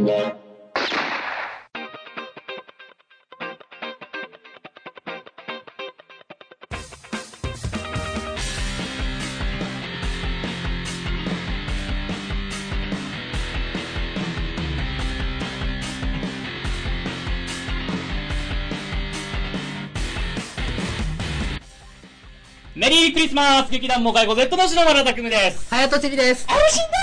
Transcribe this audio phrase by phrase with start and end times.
[0.00, 0.32] メ
[22.88, 25.74] リークリスマス劇団もかいこ Z の篠原拓夢です。
[25.74, 26.46] はやとちりです。
[26.48, 26.99] 配信です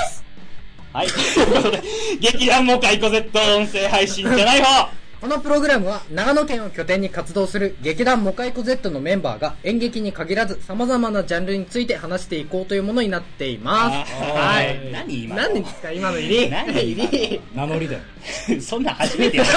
[0.98, 1.08] はい。
[1.10, 1.84] ということで、
[2.20, 4.90] 劇団もかいこ Z 音声配信じゃない方
[5.22, 14.12] このプログラムは長野県を拠点に活動する劇団モカイコ Z のメンバーが演劇に限らず様々なジャンルについて話していこうというものになっています。
[14.14, 14.34] は。
[14.34, 14.92] はいい。
[14.92, 15.42] 何今の？
[15.44, 15.92] 何ですか？
[15.92, 16.50] 今の入り？
[16.50, 17.42] 何入り？
[17.56, 18.02] 名乗りだよ。
[18.62, 19.50] そんなん初めてやる。
[19.50, 19.56] し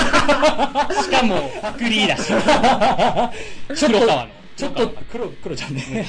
[1.11, 2.33] かも、パクリーだし。
[3.87, 4.40] 黒川の。
[4.61, 6.07] ちょっと、黒、黒ちゃんね。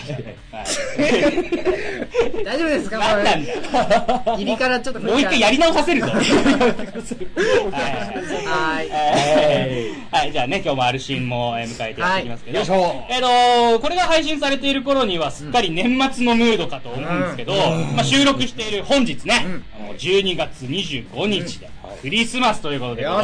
[0.51, 0.65] はい。
[2.43, 3.53] 大丈夫ですか何なんだ。
[3.53, 3.61] よ。
[4.35, 6.08] 入りからちょっともう一回やり直させるぞ。
[6.08, 6.23] はい。
[8.52, 8.89] はい。
[10.11, 12.23] はい、じゃあね、今日もアルシンもえー迎えてやってい。
[12.23, 12.61] きますけど、え
[13.19, 17.53] っ、とこれが配信されている頃にはすっかり年末のムードかと思うんですけど、
[17.95, 19.45] まあ、収録している本日ね、
[19.80, 21.69] あの12月25日で、
[22.02, 23.23] クリスマスということでメリー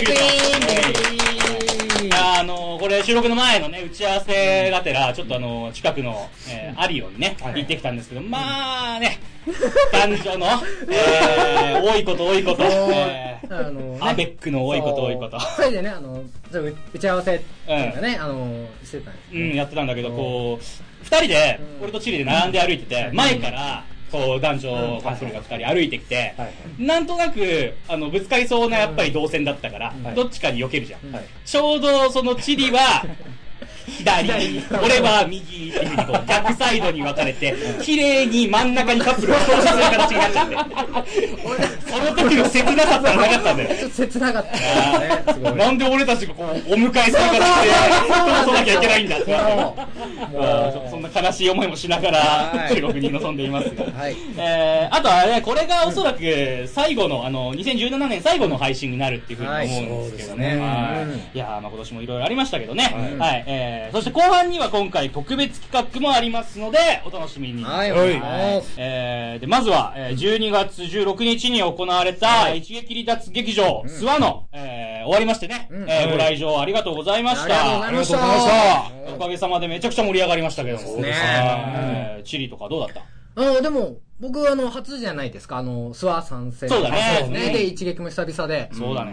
[0.00, 0.03] リス
[3.14, 9.20] 収録の前のね、打ち合わせがてら、ちょっとあの、近くの、えーアリオにね、行ってきたんですけど、まあね、
[9.92, 10.46] 男女の、
[10.90, 15.38] えー、多いこと多いこと、えーあのねアベックの多いこと多いこと。
[15.38, 16.24] それでね、あの、
[16.92, 20.64] 打ち合わせっていうかね、あの、してたんですうん、やってたんだけど、こう、
[21.04, 30.14] 二人で、俺とチリで並んで歩いてて、前から、こう、男女カップルが二人歩いてきてはい、なんとなく、あの、ぶつかりそうなやっぱり動線だったからは、い。
[30.14, 31.12] どっちかに避けるじゃん。
[31.12, 31.24] はい。
[31.44, 33.04] ちょうど、そのチリは、
[33.86, 40.56] 左、俺は右っていうふうにこう、逆サイドに分かれて、綺麗に真ん中にカップルが投資する形になっちゃって。
[41.90, 43.90] その時の切なさったらなかったんだよ。
[43.90, 45.34] 切なかったですね。
[45.34, 45.54] すごい。
[45.54, 49.24] なんで俺たちがこう、お迎えする形で、通さなきゃいけないんだって。
[49.24, 49.34] そう
[50.34, 53.84] まあちょっとそんな悲しい思いもしながらは、い中国に臨んでいますが。
[53.84, 54.16] はい。
[54.36, 60.58] えー、あとはね、これがおそらく最後の、あの、2017年最後の配信になるっていうふうに思うんですけどね。
[60.58, 61.04] は
[61.34, 63.16] いやーまあ今年もいろいろありましたけどね。
[63.18, 63.44] はいはい。
[63.74, 67.64] えー、そして後半には今回特別企画もありますので、お楽しみに。
[67.64, 68.20] はい、お願い。
[68.76, 77.82] えー、で、まずは、えー、12月16日に行われた、一撃離脱劇場、諏訪の、えー、終わりましてね、うんえーご来場ありがとうございました。
[77.86, 79.14] ありがとうございました。
[79.16, 80.82] おかげさまでめちゃくちゃ盛り上がりましたけども。
[80.84, 83.02] そうですねはいチリとかどうだった？
[83.36, 85.58] あの、でも、僕、あの、初じゃないですか。
[85.58, 86.68] あの、諏訪参戦。
[86.68, 87.52] そうだねそうですね。
[87.52, 88.70] で、一撃も久々で。
[88.72, 89.12] そうだね。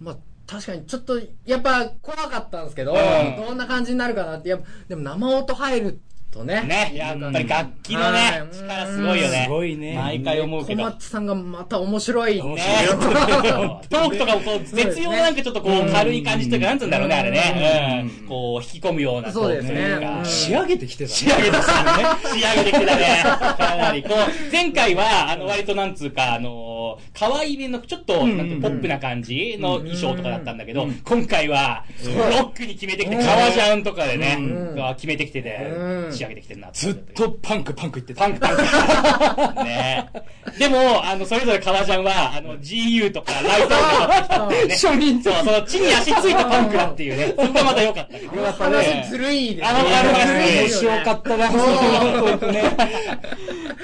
[0.00, 0.16] まあ、
[0.46, 3.36] 確かにちょっと、やっぱ怖かったんですけど、うん。
[3.36, 6.00] どんな感じになるかなって、やっぱ、でも生音入る
[6.34, 6.62] とね。
[6.62, 9.44] ね、やっぱり楽器のねは、い力すごいよね。
[9.44, 10.82] すごいね毎回思うけど。
[10.82, 12.40] 小松さんがまた面白い。
[12.40, 18.06] 面ね白いトークとかもこう、絶妙ななんかちょっとこう、軽い感じというか、なんつうんだろうね、あれね。
[18.20, 18.28] うん。
[18.28, 19.30] こう、引き込むような。
[19.30, 21.14] そうですね仕上げてきてたね。
[21.14, 22.04] 仕上げてきたね。
[22.34, 23.22] 仕上げてきたね。
[23.56, 24.02] かなり。
[24.02, 34.38] こう、前回は、あの、割となんつうか、あの、可愛いめの、ちょっと、なんてポップな感じの衣装とかだったんだけど、今回は、ロックに決めてきて、革ジャンとかでね、
[34.74, 38.20] が決めてきててう、ん仕上げてきてるなずっとパンクパンク言ってた。
[38.20, 39.64] パンクパンク。
[39.64, 40.10] ね
[40.58, 47.34] でも、あの、それぞれ革ジャンは、あの、GU とかライトとかそう、その地に足ついたパンクだっていうね。
[47.38, 48.42] そこがまた良かったけど。
[48.42, 52.62] やっぱ話ずるいですあのあの話ね面白かったな、そう本当にね。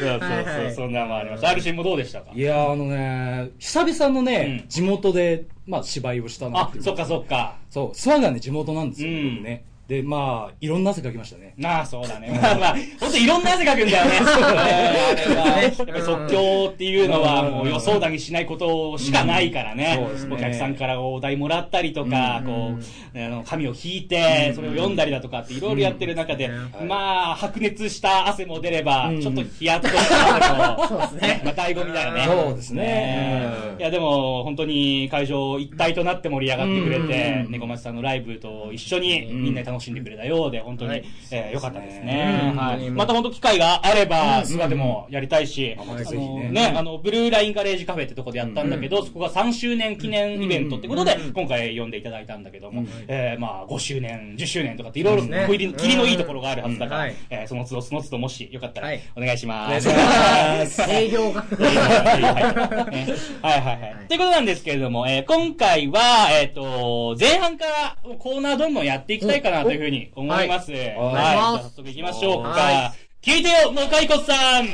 [0.00, 1.48] そうそうそう、そんなのもありました。
[1.48, 2.30] アルシンもどうでしたか？
[2.34, 6.60] いやーあのね、久々のね、うん地元で、まあ芝居をしたな。
[6.60, 7.56] あそっかそっか。
[7.70, 9.64] そう、諏訪がね、地元なんですよ、ね。
[9.90, 11.52] で、まあ、いろんな汗かきましたね。
[11.58, 12.30] なあ、そうだね。
[12.40, 14.12] まあまあ、ほんといろんな汗かくんだよね。
[14.22, 14.70] そうだね。
[15.26, 19.96] あれは、やっぱり即興っていうのは、もう予想だにしないことしかないからね。
[19.96, 20.26] そうです。
[20.28, 20.36] ね。
[20.36, 26.48] お客さんからお題もらったりとか、こう、あの、紙を引いて、それを読んだりだとかっていろいろやってる中で、
[26.86, 29.20] まあ、白熱した汗も出ればう、ん。
[29.20, 31.42] ちょっとヒヤッとしたけど、そうですね。
[31.44, 32.24] まあ、醍醐味だよね。
[32.26, 33.48] そうですね。
[33.76, 37.50] いや、でも、本当に会場一体となって盛り上がってくれてう、ん。
[37.50, 41.04] 猫町さんのライブと一緒にみんなで楽しんでくれたようで、本当に、はい。
[41.30, 42.52] えー良かったですね。
[42.52, 42.56] うん。
[42.56, 42.90] はい。
[42.90, 59.00] また本当機会があれば、諏訪でもやりたいし、あのねね、あの、ブルーラインガレージカフェってとこでやったんだけど、そこが3周年記念イベントってことで、今回呼んでいただいたんだけども、えーまあ、5周年、10周年とかっていろいろ切りのいいところがあるはずだからうんはい、えーその都度その都度もしよかったらはい。
[59.16, 59.88] お願いします。
[59.88, 60.66] お願い。
[60.66, 61.42] します営業が。
[61.42, 61.46] は
[62.18, 62.22] い。
[62.22, 63.60] はい。
[63.60, 63.80] はい。
[63.82, 64.08] はい。
[64.08, 64.16] とい。
[64.16, 69.18] うことなんですけれども、えー今回は、えっ、と、前半からコーナーどんどんやってい。
[69.18, 69.40] きたい。
[69.42, 70.70] かなというふうに思います。
[70.72, 70.80] はい。
[70.80, 72.48] じゃあ早速行きましょうか。
[72.50, 74.32] は聞いてよ、もうかいこさ
[74.62, 74.66] ん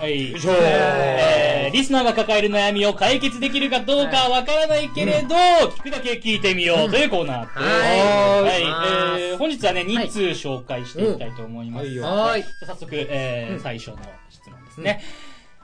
[0.00, 0.38] はい。
[0.38, 5.34] しょえーリスナーが抱える悩みを解決できるかどうかはわからないけれど、
[5.70, 7.58] 聞くだけ聞いてみようというコーナーです。
[7.58, 8.62] ははい。
[8.62, 11.86] はいえー本日はね、はい2通紹介していきたいと思います。
[11.86, 12.42] うんはいよはい。
[12.42, 13.96] じゃあ早速、えーうん最初の
[14.30, 15.02] 質問ですね。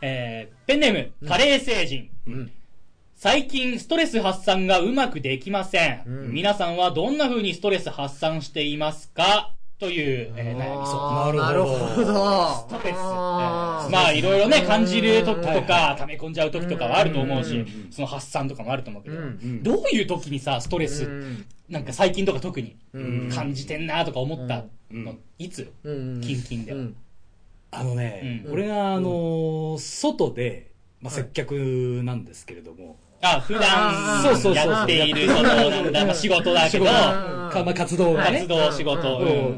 [0.02, 0.92] えーペンネー
[1.22, 2.10] ム、カレー星人。
[2.26, 2.52] うん
[3.24, 6.02] 最近ストレス発散がうまくできません。
[6.06, 6.32] うん。
[6.32, 9.54] 皆さんはどんな風にストレス発散していますか？
[9.78, 10.86] という、えー悩み。
[10.86, 11.28] 相談。
[11.28, 11.70] あーななるるほ
[12.04, 12.68] ど。
[12.68, 12.96] ストレス。
[12.98, 13.90] あー。
[13.90, 19.62] まあ、いろいろね、感じる時とはいか、溜め込んじゃう時とかはあると思うしうん、その発散とかもあると思うけどう、ん。
[19.62, 21.46] どういう時にさ、ストレス、うん。
[21.70, 23.30] なんか最近とか特にうん。
[23.34, 25.12] 感じてんなとか思ったの？
[25.12, 25.72] うん、いつ？
[25.82, 26.20] うん。
[26.20, 26.74] キンキンで。
[27.70, 28.52] あのね、うん。
[28.52, 36.90] 俺があのー外で、まあ、接客なんですけれども、あ、普段やっている、その、なんだ、まあ仕事だけど、ま
[37.70, 39.54] あ、活動活、動、仕事、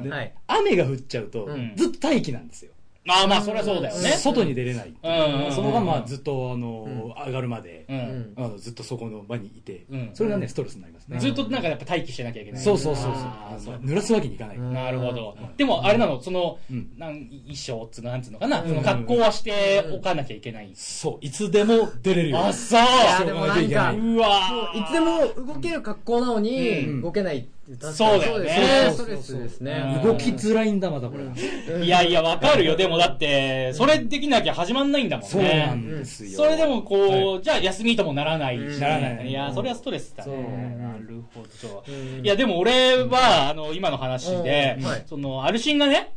[0.47, 1.73] 雨が降っちゃうと、うん。
[1.77, 2.73] ずっと待機なんですよ。
[3.06, 4.11] まあまあ、そりゃそうだよね。
[4.11, 4.88] 外に出れない。
[4.88, 8.32] うんそのままずっと、あのー上がるまで、うん。
[8.37, 11.19] あのずっとそこの場にいて、うんそれがね、ストレスになりますね。
[11.19, 12.62] ずっとなんかやっぱ待機してなきゃいけない。
[12.62, 14.56] そうそうそうそうあーそう濡らすわけにいかない。
[14.56, 15.37] うんなるほど。
[15.56, 20.70] でも、あれなの、そのうん、なん衣装っつうの、なんつうのかな、うんその格好はしておかなきゃいけない。
[20.75, 22.49] そう、いつでも出れるように。
[22.49, 27.44] あ、そういやでもなんかうわーいつでも動ける格好なのに、うん動けないっ
[27.93, 30.01] そうだよねそうですねストレスですね。
[30.05, 31.33] うん動きづらいんだ、またこれが。
[31.79, 32.77] いやいや、わかるよ。
[32.77, 35.31] でもだって、それできなきゃ始まんないんだもんね。
[35.31, 36.31] そうなんですよ。
[36.37, 40.77] それでもこう、はじゃあ休みともならないし、うんならないいや、それはストレスだね。
[40.79, 41.85] なるほど。
[41.89, 46.12] うんいや、でも俺は、あの、今の話でその、アルシンがね、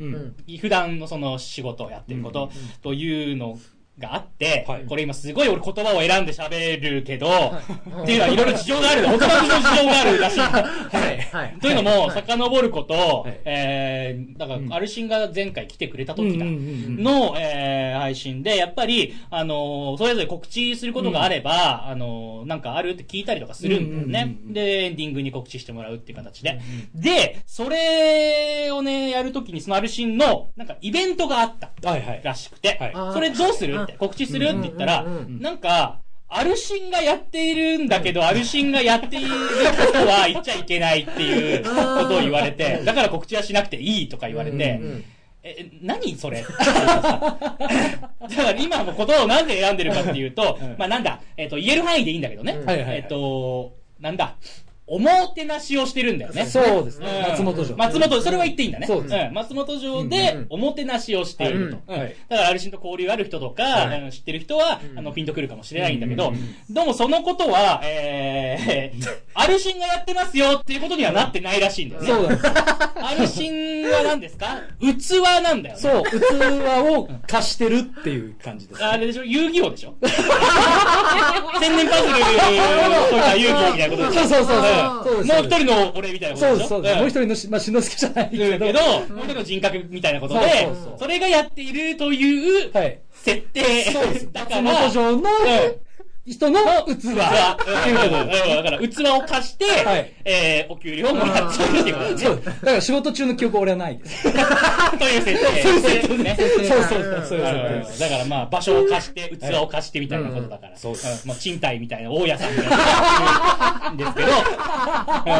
[0.59, 2.51] 普段のその仕事をやってること
[2.83, 3.57] というの
[3.99, 8.03] があってはい、これ今すごい俺言葉を選んで喋るけど、い。
[8.03, 9.01] っていうのはいろいろ事情がある。
[9.01, 9.09] の。
[9.09, 10.39] 大人の事情があるらしい。
[10.39, 10.59] は
[11.11, 11.19] い。
[11.31, 11.57] はい。
[11.61, 17.03] というのも、遡ることい、えー、だから、アルシンが前回来てくれた時だうんうんうんうん。
[17.03, 24.21] の、えー、配信で、やっぱり、あのー、それぞれ告知することがあれば、あのー、なんかあるって聞いたりとかするんだよね。
[24.21, 24.49] うんうんうんう。
[24.51, 26.59] んで、エンディングに告知してもらうっていう形で。
[26.95, 32.21] で、それをね、やるときに、そのアルシンの、なんかイベントがあったはいはい。
[32.23, 32.77] らしくて。
[32.79, 33.79] はい、それどうする？
[33.97, 35.03] 告知するって言ったら
[35.39, 36.01] なんか、
[36.31, 41.69] アルシンがやっているんだけど、アルシンがやっていることは言っちゃいけないっていうこ
[42.07, 44.79] とを言われて、だから告知はしなくていいとか言われて
[45.41, 46.43] え、何それ？
[46.45, 47.39] だか
[48.19, 52.59] ら今のことをなんで選んでるかっていうとうん、まあなんだ、えっと、言える範囲でいいんだけどね。
[52.67, 54.35] えっと、なんだ、
[54.89, 56.45] おもてなしをしてるんだよね。
[56.45, 57.29] そうですねうん。
[57.31, 57.77] 松本城。
[57.77, 58.87] 松本、それは言っていいんだね。
[58.87, 61.93] そうですん松本城うんでうんおもてなしをしていると。
[61.93, 63.63] だから、アルシンと交流ある人とか、
[64.11, 66.33] 知ってる人は、うんあの、ピンとくるかもしれないんだけど
[66.69, 72.07] どうもそのことは、えー、アルシンがやってますよっていうことにはなってないらしいんだよね。
[72.07, 72.47] そうなんです。
[73.01, 74.57] アルシンは何ですか？
[74.81, 75.81] 器なんだよね。
[75.81, 76.13] そう、器
[76.97, 78.83] を貸してるっていう感じです。
[78.83, 79.23] あれでしょ？
[79.23, 79.93] 遊戯王でしょ？
[81.59, 82.19] 千年パズルと
[83.17, 84.27] か遊戯王みたいなことでしょ？
[84.27, 84.61] そうそうそう。
[84.83, 86.67] もう一人の俺みたいなことでしょ？
[86.67, 86.95] そうそう。
[86.95, 88.65] もう一人人のし、まあ、しのすけじゃないけど。
[88.65, 90.67] けど、もう一人の人格みたいなことで
[90.97, 92.99] それがやっているというはい。
[93.13, 93.91] 設定。
[93.91, 94.29] そうです。
[94.33, 95.23] だから、松本城のうん
[96.29, 96.95] 人の器。
[96.97, 97.05] 器。
[97.05, 102.29] うんだから、器を貸して、はいえー、お給料をもらってるっていうことですね。
[102.29, 102.43] そう。
[102.45, 104.23] だから仕事中の記憶俺はないです。
[104.23, 104.29] と
[105.05, 105.61] いう設定。
[105.63, 106.37] そういう設定ね。
[106.37, 107.25] そうそうそう。
[107.29, 108.09] そういう設定。
[108.09, 110.77] だからまあ、場所を貸して、器を貸してみたいなことだから。
[110.77, 114.27] そうですんもう賃貸みたいな、大家さんみたいなですけど、
[115.25, 115.35] う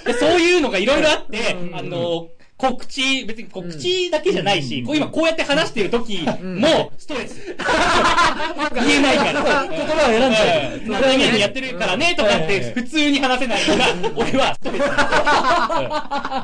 [0.00, 7.54] んでそういうのがいろいろあって、あの、告知、別に告知だけじゃないし、こう今こうやって話してる時もストレス。
[8.74, 9.32] 言えないから。
[9.32, 13.84] 言葉を選んじゃううん何々やってるからねとかって普通に話せないのが、
[14.16, 14.82] 俺はストレス。
[14.82, 14.90] う ん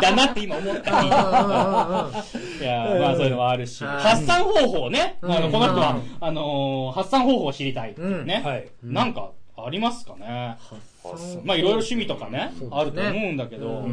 [0.00, 0.90] だなって今思った。
[0.90, 0.94] い
[2.64, 3.84] や、まあそういうのはあるし。
[3.84, 5.18] はい発散方法ね。
[5.22, 8.42] あの、うんこの人は、あのー、発散方法を知りたいね。
[8.44, 8.66] はい。
[8.82, 10.56] なんか、ありますかね。
[11.44, 13.86] まあいろいろ趣味とかねあると思うんだけど、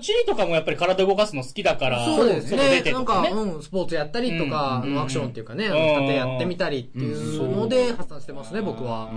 [0.00, 2.82] チリとかもやっぱり体動かすの好きだから、そうですね。
[2.92, 3.20] なんか。
[3.30, 9.10] うん、スポーツやったりとか、うんアクションっていうかね、うん家庭やってみたりっていうので発散してますね、僕は。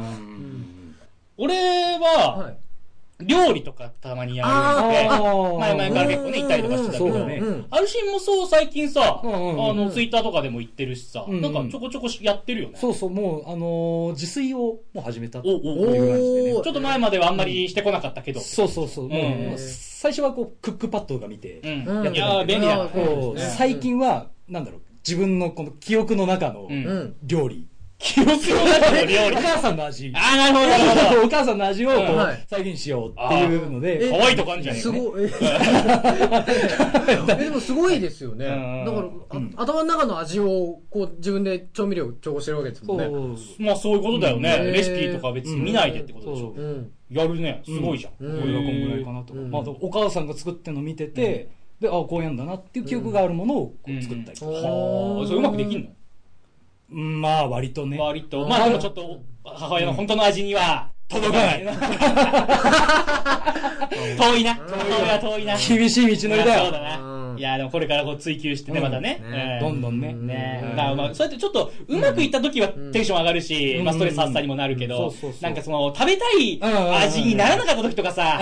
[1.37, 1.55] 俺
[1.99, 2.57] は、はい
[3.21, 7.37] 料理とかたまにやるんあで、ー前々から結構ね、行ったりとかしてたけど、ね。
[7.37, 7.65] うん。
[7.69, 12.77] アルシンもそう最近さ、あの、ツイッターとかでも言ってるしさ、なんかちょこちょこやってるよね。
[12.77, 16.61] そうそう、もう、あのー自炊をもう始めたっていう感じでね。
[16.61, 18.41] ちょっと前まではあんまりしてこなかったけど。
[18.41, 19.09] そうそうそう。
[19.57, 22.89] 最初はこう、クックパッドが見て、いやー、便利だ
[23.37, 26.67] 最近は、なんだろう、自分のこの記憶の中の。
[27.23, 27.67] 料理
[28.05, 29.39] 記憶の中の料理お。
[29.41, 30.11] 母さんの味。
[30.13, 31.23] ああ、なるほど、なるほど。
[31.23, 34.95] お母さんの味をこうはい再現しようっていうので、可愛いとこあるんじゃねえかね。
[34.95, 35.23] すごい。
[37.31, 38.45] えでもすごいですよね。
[38.45, 39.07] うんだから、
[39.57, 43.05] あ頭の中の味を、こう、自分で調味料調合してるわけですもんね。
[43.05, 43.11] そ
[43.63, 44.55] うまあそういうことだよね。
[44.61, 46.91] うんレシピとか別に見ないでってことでしょう。
[47.09, 47.63] やるね。
[47.65, 48.13] すごいじゃん。
[48.23, 54.51] うんこれがこんぐらいかなとまあ、お母さんが作ってるの見てて、であこうやんだなっていう記憶があるものをこう作ったりとか、
[55.27, 55.87] それうまくできんの？
[55.87, 55.95] うん
[56.89, 58.47] まあ割とね、割と。
[58.47, 61.63] まあでもちょっと、母親の本当の味には、届かない。
[64.17, 64.55] 遠いな。
[64.55, 65.57] 母親は遠いな。
[65.57, 67.15] 厳しい道のりだよそうだな。
[67.37, 69.59] いや、でもこれからこう追求してね、またね。
[69.59, 70.61] どんどんね、ね。
[70.63, 70.69] うん。
[70.75, 73.85] だからまあ、そうやってちょっと、うまくいった時はテンション上がるし、うん。
[73.85, 78.37] まあ、ストレス発散にもなるけどなんかその、食べたい味にならなかった時とかさ、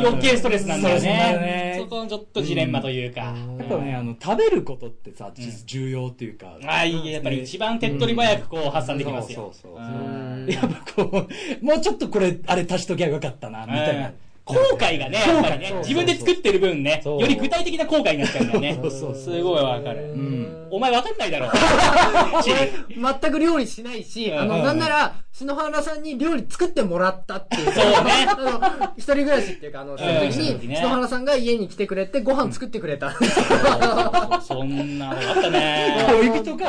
[0.00, 1.02] 余余計ストレスなんだよね。
[1.02, 1.76] ね。
[1.78, 3.20] そこのちょっとジレンマというか。
[3.20, 9.52] やっぱねあの食べることってさ、実重要っていうか、ああ、いいやっぱり一番手っ取り早くこう発散できますよ。
[9.52, 11.26] そうそうやっぱこ
[11.62, 14.12] うもうちょっとこれあれ足しときゃよかったなみたいな、
[14.44, 19.14] 後悔がね、やっぱりね自分で作ってる分ね、より具体的な後悔になっちゃうんだよねそうそう。
[19.14, 20.14] すごいわかる。
[20.14, 21.50] んお前わかんないだろ。
[23.22, 27.72] 全く料理しないし、あの、うんなんなら、篠原さんに料理作ってもらったっていう。
[27.72, 28.36] そうね あ
[28.80, 33.14] の、一人暮らしっていうか、あの、その時に、篠原さんが家に来てくれて、ご飯作ってくれた。
[34.46, 36.06] そんなのあったね。
[36.10, 36.66] 恋人か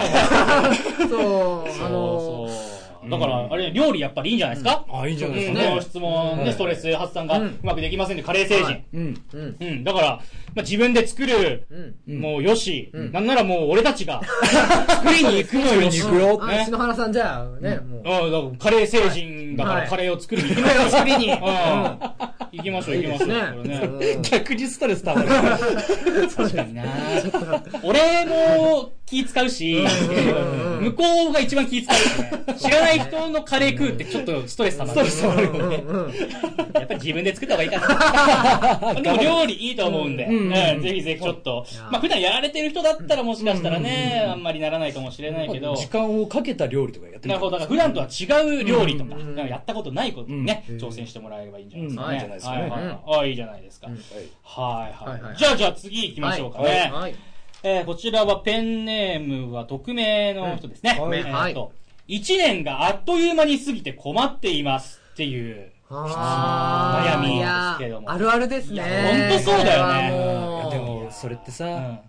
[1.10, 2.50] そう、あの。
[3.10, 4.86] だから、あれ、料理やっぱりいいんじゃないですか？
[4.92, 5.66] あいいんじゃないですかうん。
[5.70, 6.54] ね、ね質問、ね、はい。
[6.54, 7.46] ストレス発散がうん。
[7.48, 8.64] うまくできませんで、カレー成人。
[8.66, 8.86] はい。
[8.94, 9.22] うん。
[9.34, 9.56] うん。
[9.60, 11.68] うん、だから、まあ、自分で作る、
[12.08, 12.20] うん。
[12.20, 13.12] もうよし、うん。
[13.12, 14.22] なんならもう俺たちが、
[14.88, 16.00] 作りに行くのよし。
[16.02, 18.26] 作りに行くよ篠原さんじゃあ、ね、もう。
[18.26, 19.82] うん、だからカレー成人だかはい。
[19.84, 20.76] らカレーを作りに行きましょう。
[20.76, 21.40] カレーを作りにうん。
[21.40, 23.68] 行きましょう、行きましょう。
[23.68, 23.78] ね。
[24.16, 24.20] ね。
[24.22, 25.28] 逆にストレスたまる。
[25.30, 26.84] 確かにな
[27.84, 32.54] 俺も気使うし、うん向こうが一番気使う。
[32.56, 34.94] 知らない人のカレー食うってちょっとストレス溜まる。
[34.94, 35.50] ストレス溜まる。
[35.50, 36.14] うんうん。
[36.14, 38.94] やっぱり自分で作った方がいいかな。
[39.02, 40.26] でも料理いいと思うんで、
[40.82, 41.66] ぜひぜひちょっと。
[41.92, 47.58] まあ普段やられてる人だったらもしかしたらね、あんまりならないかもしれないけど、時間をかけた料理とかやってみなるほど。
[47.58, 48.26] だから普段とは違
[48.62, 49.16] う料理とか、
[49.46, 50.78] うんなんかやったことないことにね、うん。
[50.78, 52.14] 挑戦してもらえればいいんじゃないですかうん。
[52.14, 52.20] いい。
[52.20, 52.62] じゃないですかね。
[52.62, 52.70] はい。
[52.70, 53.88] はいはいあいいじゃないですか。
[53.88, 53.94] うん。
[53.94, 54.04] はい。
[54.44, 55.34] はいははい。
[55.34, 55.38] い。
[55.38, 56.92] じゃあじゃあ次行きましょうかね。
[56.94, 57.16] はい。
[57.64, 60.98] えーこちらはペンネームは匿名の人ですね。
[61.02, 61.20] うんはい。
[61.20, 61.72] えーと
[62.08, 65.72] 1年があっという間に過ぎて困っていますっていう。
[65.90, 68.12] 悩みですけども。
[68.12, 68.76] あるあるですね。
[68.76, 70.70] いやほんとそうだよね。
[70.72, 72.00] でもそれってさ、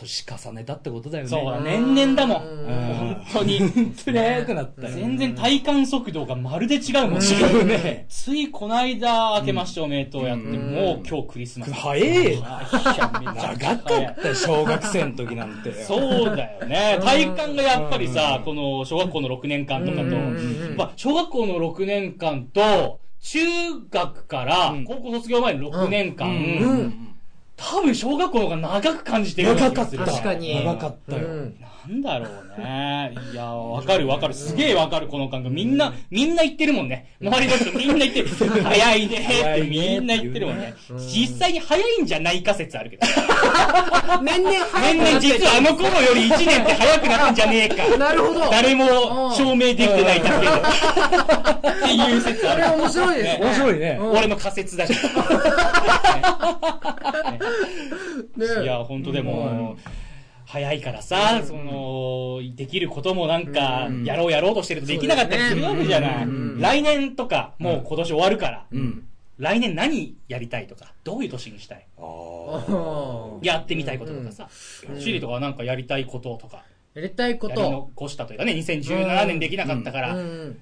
[0.00, 1.30] 年重ねたってことだよね。
[1.30, 2.42] そうだ、年々だもん。
[2.42, 2.94] うん。
[2.94, 3.60] 本当に。
[4.04, 7.22] 早くなったよ全然体感速度がまるで違うもん。
[7.22, 8.06] 違うね。
[8.08, 10.74] ついこの間、明けましておめでとうやって、うん。
[10.74, 11.72] もう今日クリスマス。
[11.72, 15.72] 早えよ長かったよ小学生の時なんて。
[15.72, 16.98] そうだよね。
[17.02, 20.02] 体感がやっぱりさ、この小学校の6年間とかと、
[20.76, 23.38] まあ、小学校の6年間と、中
[23.90, 24.84] 学からうん。
[24.84, 27.09] 高校卒業前の6年間、
[27.60, 30.04] 多分小学校の方が長く感じてる長かった。
[30.04, 31.56] 確かに長かったよ、うん
[31.88, 33.14] なんだろうね。
[33.32, 34.34] いや、わかるわかる。
[34.34, 35.54] すげえわかる、この感覚。
[35.54, 37.16] みんな、みんな言ってるもんね。
[37.22, 38.28] 周りの人みんな言ってる。
[38.62, 40.74] 早いねってみんな言ってるもんね。
[40.98, 43.06] 実際に早いんじゃないか説あるけど。
[44.22, 47.96] 年々早年々実はあの頃より1年って早くなってんじゃねえか。
[47.96, 48.50] なるほど。
[48.50, 50.52] 誰も証明できてないだけど。
[51.70, 52.62] っていう説ある。
[52.64, 53.38] これ面白いですね。
[53.42, 54.92] 面白いねうん俺の仮説だし。
[58.36, 59.76] ねいや、本当でも、
[60.46, 66.26] 早いからさ、その、できることもなんか、やろうやろうとしてるとできなかったりするわけじゃない。
[66.58, 69.06] 来年とか、もう今年終わるから、うん。
[69.38, 71.86] 来年何やりたいとか、どういう年にしたい？
[73.42, 74.48] やってみたいこととかさ、
[74.98, 77.70] シリとかはなんかやりたいこととか、やりたいこやりと。
[77.70, 80.58] 残したというかね、2017年できなかったからうん、うん。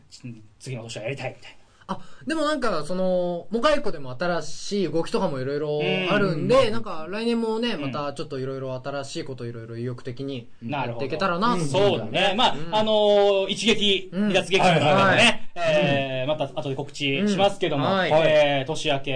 [0.60, 1.57] 次の年はやりたいみたい
[1.90, 5.80] あ、でもなんか、その、モカイコでも新しい動きとかもいろいろ
[6.10, 10.48] あるんで、なんか来年もね、またちょっといろいろ新しいこといろいろ意欲的に。
[10.62, 12.34] やっていけたらなと思そうだね。
[12.36, 12.74] まあ、うん。
[12.76, 15.16] あのー一撃、うん二脱劇とかではいはい。
[15.16, 19.12] ね、えーまた後で告知しますけども、えー年明け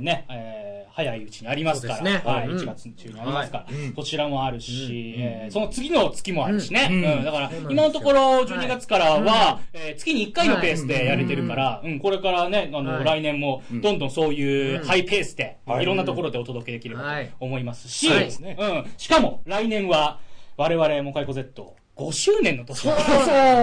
[0.00, 2.22] ね、えー早いうちにありますから、ね。
[2.24, 2.56] はい、うん。
[2.56, 3.92] 1月中にありますから、はい。
[3.96, 6.88] そちらもあるし、えーその次の月もあるしね。
[6.88, 7.18] うん。
[7.18, 7.24] うん。
[7.24, 11.98] だから今のところ12月からは、はえー月に1回のペースでやれてるから、うん。
[11.98, 13.04] これからね、あの、はい。
[13.04, 14.86] 来年もどんどんそういううん。
[14.86, 15.82] ハイペースで、はい。
[15.82, 17.26] いろんなところでお届けできればはい。
[17.26, 20.20] と思いますし、はいうん、しかも来年は、
[20.56, 22.80] 我々、モカイコ Z、5周年の年。
[22.80, 23.00] そうだ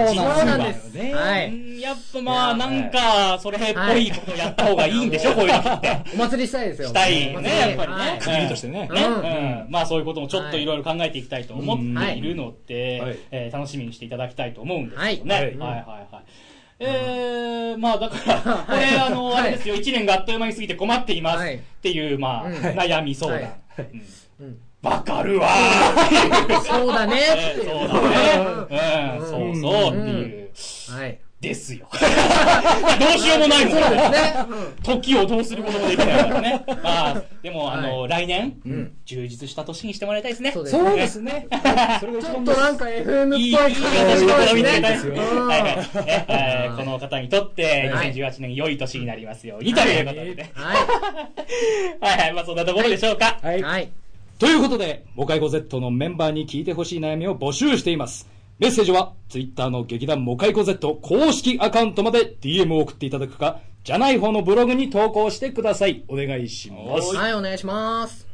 [0.08, 0.12] そ
[0.42, 0.94] うなんです。
[0.94, 1.48] ねはい。
[1.50, 6.00] うんやっぱまあ、なんか、それっぽいことやった方がいいんでしょ、こういう時って。
[6.14, 6.88] お祭りしたいですよ。
[6.88, 7.98] したいね、やっぱりね。
[7.98, 8.18] はい。
[8.18, 8.88] 区切りとしてね。
[8.88, 9.20] ね、ううん。
[9.22, 9.66] ん。
[9.68, 11.82] まあそういうこともちょっといろいろ考えていきたいと思って
[12.16, 12.54] いるのはい。
[12.68, 15.34] で、えー楽しみにしていただきたいと思うんですけどね。
[15.34, 15.52] ははい。
[15.54, 16.22] いはいはいはい。
[16.78, 22.54] えー、まあだから、 これあの、あれですよ、1年があっという間に過ぎて困っていますはいっていう、まあ、うん。
[22.54, 23.42] 悩み相談。
[23.42, 23.88] はい。
[24.40, 24.46] うん。
[24.46, 25.48] うんわかるわ
[26.66, 27.20] そうだね。
[27.56, 29.18] そうだね。
[29.18, 30.50] うん、そうそうっていう。
[30.90, 31.18] はい。
[31.42, 31.88] ですよ。
[33.00, 34.34] どうしようもないもんそうですね。
[34.84, 36.64] 時をどうすることもできないからね。
[36.82, 40.52] まあ、でも、あの、来年、ん充実した年にしてもらいたいですね。
[40.52, 41.48] そうですそうですね。
[41.98, 45.18] それが一ちょっ番となんか FM っいい、いいぽい私のこと見てたいですね。
[45.18, 46.76] うんはいはい。
[46.76, 50.52] この方にとって、はい2018年良い年になりますように、ということでね。
[50.54, 50.68] は
[52.00, 53.38] はいはい、まあそんなところでしょうか。
[53.42, 53.62] はいい。。
[53.62, 53.88] はい。
[54.42, 58.28] ということで、モカイコ Z のメンバーに聞いてほしい悩みを募集しています。
[58.58, 66.04] メッセージは、Twitter の劇団モカイコ Z 公式アカウントまで DM を送っていただくか、じゃない方のブログに投稿してください。
[66.08, 67.14] お願いします。
[67.14, 68.26] はい、お願いします。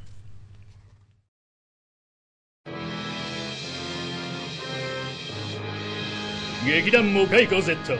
[6.64, 7.98] 劇団モカイコ Z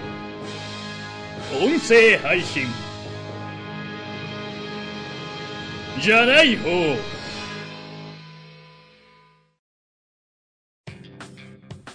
[1.63, 2.63] 音声配信
[6.01, 7.18] じゃない方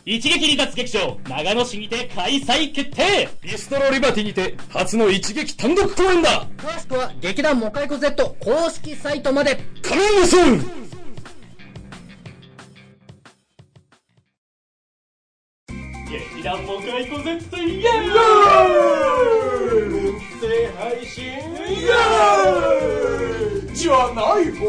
[0.06, 3.30] 一撃離脱劇場、長野市にて開催決定。
[3.42, 6.46] ビストロリバティにて、初の一撃単独公演だ。
[6.58, 9.64] 詳しくは、劇団モカイコ Z 公式サイトまで。
[9.82, 10.60] カミングスーン
[16.12, 18.04] 劇団モカイコ Z イエー。
[18.04, 18.10] イ
[20.04, 21.24] 音声配信
[23.74, 24.66] じゃない方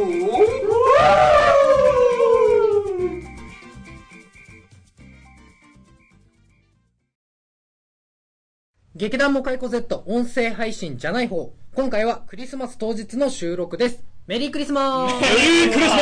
[9.05, 11.53] 劇団モカイコ Z 音声配信じゃない方。
[11.75, 14.03] 今回はクリスマス当日の収録です。
[14.27, 15.21] メリークリスマスメ
[15.67, 16.01] リークリスマス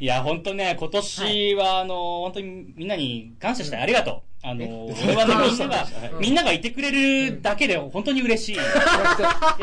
[0.00, 3.82] いや、本当ね、今年は、あの、本当にみんなに感謝したい。
[3.82, 4.20] ありがとう。
[4.42, 5.86] あの、俺はね、みんなが、
[6.18, 6.92] みんながいてくれ
[7.26, 8.58] るだけで本当に嬉しい。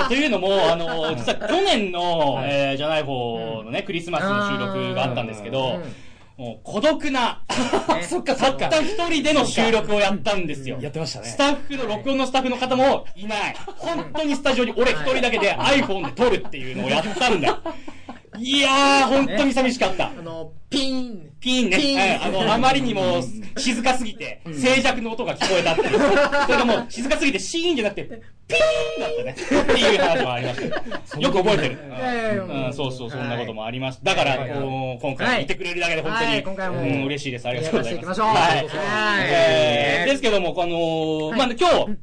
[0.08, 5.82] というのも、あの、実は去年の、えーじゃない方のね、クリスマスの収録があったんですけど、
[6.38, 7.42] もう孤独な、
[8.08, 10.78] そったった一人での収録をやったんですよ。
[10.80, 13.56] やってましたねスタッフの、録音のスタッフの方もいない。
[13.78, 17.58] 本当にスタジオに俺一人だけで iPhone で撮るっていうのをやったんだよ。
[18.38, 20.22] いやー、本当に寂しかったあ。
[20.22, 21.32] の、ピーン。
[21.40, 22.20] ピンね。
[22.24, 23.24] あの、あまりにも
[23.58, 26.00] 静かすぎて、静寂の音が聞こえたっていう。
[26.46, 29.36] それがもう静かすぎてシーンじゃなくて、ピーンだったね。
[29.62, 30.70] っていう話もありまし
[31.12, 31.20] た。
[31.20, 31.78] よく覚えてる。
[32.48, 34.14] うん、そうそう、そんなこともありました。
[34.14, 37.48] だから、今回いてくれるだけで本当に、はい今回もうん嬉しいです。
[37.48, 37.96] ありがとうございます。
[37.96, 41.98] はいせていきましょうはいえーですけども、あのまあ、今日、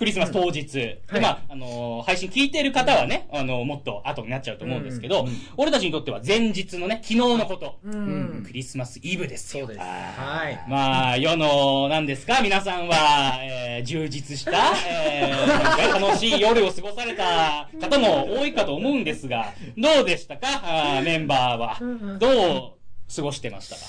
[0.00, 0.66] クリスマス当日。
[0.72, 7.78] で、はいまあ、あのー配信聞いてる方はね、あのーもっと後になっちゃうと思うんですけど、俺たちにとっては前日のね、昨日のこと。
[7.84, 8.42] うん。
[8.46, 9.66] クリスマスイブですよ。
[9.66, 9.84] そうです。
[9.84, 10.54] あはい。
[10.54, 12.40] ーまあ、世の、何ですか？
[12.40, 14.52] 皆さんは、えー充実した、
[14.98, 20.46] えーなんか楽しい夜を過ごされた方も多いかと思うんですが、どうでしたか？
[20.62, 21.78] あーメンバーは。
[22.18, 23.82] どう過ごしてましたか？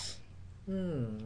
[0.67, 1.17] うん。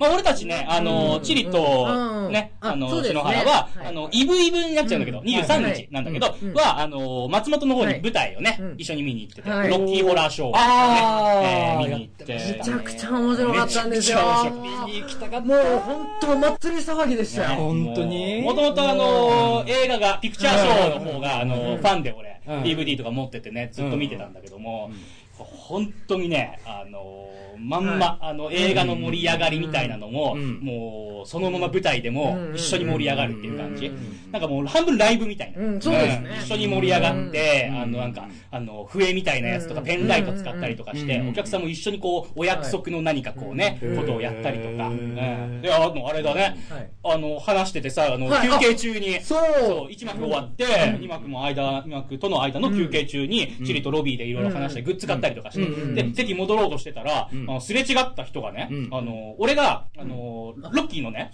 [0.00, 2.32] まあ、俺たちね、あの、チリとう、ん。
[2.32, 3.86] ね、ああの、篠原は、はい。
[3.88, 5.26] あの、イブイブになっちゃうんだけど、うん。
[5.26, 5.74] 23はい。
[5.74, 8.00] 日なんだけどうん、は、あの、松本の方にはい。
[8.00, 9.68] 舞台をねうん、一緒に見に行ってて、ロはい。
[9.70, 12.32] ッキーホラーショーをえー見に行って。
[12.32, 14.16] めちゃくちゃ面白かったんですよ。
[14.18, 15.40] めちゃくちゃ面白見に行きたかった。
[15.46, 17.48] もう本当お祭り騒ぎでしたよ。
[17.60, 18.40] 本当に？
[18.40, 21.76] もともとあの、映画が、ピクチャーショーの方が、あの、うん。
[21.78, 22.62] ファンで俺、うん。
[22.62, 24.90] DVD とか持っててね、ずっと見てたんだけども、
[25.36, 33.86] 本当にね、あの、まんま、あの、映画の盛り上がりみたいなのも、うんもう、そのまま舞台でもうん一緒に盛り上がるっていう感じ。
[33.86, 34.32] うん。
[34.32, 35.62] なんかもう半分ライブみたいな。
[35.62, 36.30] うんそうですね。
[36.30, 36.32] ん。
[36.40, 44.88] 一緒に盛り上がって、うんあの、なんか、あの、笛みたいなやつとか、うんペンライト使ったりとかして、うんお客さんも一緒にこう、お約束の何かこうね、うんことをやったりとか。
[44.88, 46.56] ううんんで、あの、あれだね。
[46.70, 46.90] はい。
[47.02, 48.48] あの、話しててさ、あの、はい。
[48.48, 49.40] 休憩中に、そう。
[49.66, 55.94] そう、1幕終わって、2幕も間、2幕との間の休憩中に、チリとロビーでいろいろ話して、グッズ買ったりとかして、うん。
[55.94, 58.88] で、席戻ろうとしてたら、うんあのすれ違った人がね、うん。
[58.92, 61.32] あの、俺が、あの、ロッキーのね、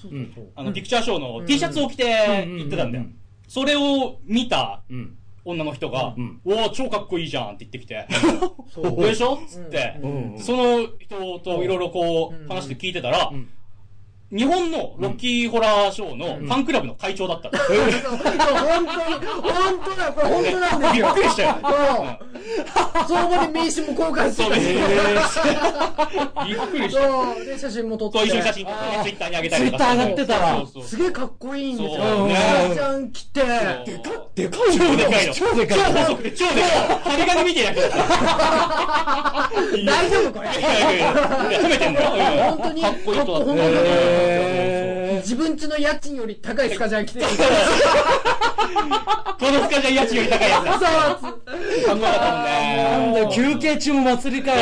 [0.55, 3.05] あの、ピクチャーショーの T シャツを着て行ってたんだよ。
[3.05, 3.16] うん。
[3.46, 5.18] それを見たうん。
[5.48, 8.09] 女の人がうん、おー、超かっこいいじゃんって言ってきて、
[8.98, 9.94] でしょつって。
[10.02, 10.38] う、ん。
[10.40, 13.48] その人といろいろこう話して聞いてたらん、
[14.33, 17.59] 日本のロッキーホラーショーのファンクラブの会長だったの。
[17.59, 19.15] そう本当に、
[19.53, 21.15] 本当だよ、これ本当なんですびっよ。
[21.15, 21.55] くりしたよ。
[21.62, 21.75] そう。
[23.07, 24.62] その場で名刺も交換してそうたし
[26.49, 27.01] びっくりした。
[27.45, 28.19] で、写真も撮って。
[28.19, 29.85] そう、一緒に写真撮ってね、ツイッターに上げたりとか。
[29.85, 32.05] ツイッター上がってたわそうそうすげえかっこいいんですよ。
[32.05, 32.41] そうねね
[32.75, 33.41] ちゃん来て。
[33.41, 33.55] そう
[34.35, 35.35] でか超でかいの。
[35.35, 36.71] 超でかい超細くて、超でかい。
[37.05, 37.71] 針金みたいな。
[39.87, 40.49] 大丈夫これ。
[40.49, 42.11] いやいやいや褒めてんだよ。
[42.11, 44.15] うん本当にかっこいい人だった。
[45.22, 47.26] 自分家の家賃より高いスカジャン着てる。
[49.38, 50.70] このスカジャン家賃より高いやつだ。
[50.70, 52.14] かっこよかっ
[52.92, 53.29] たもんね。
[53.33, 54.59] 休憩中も祭りかよ。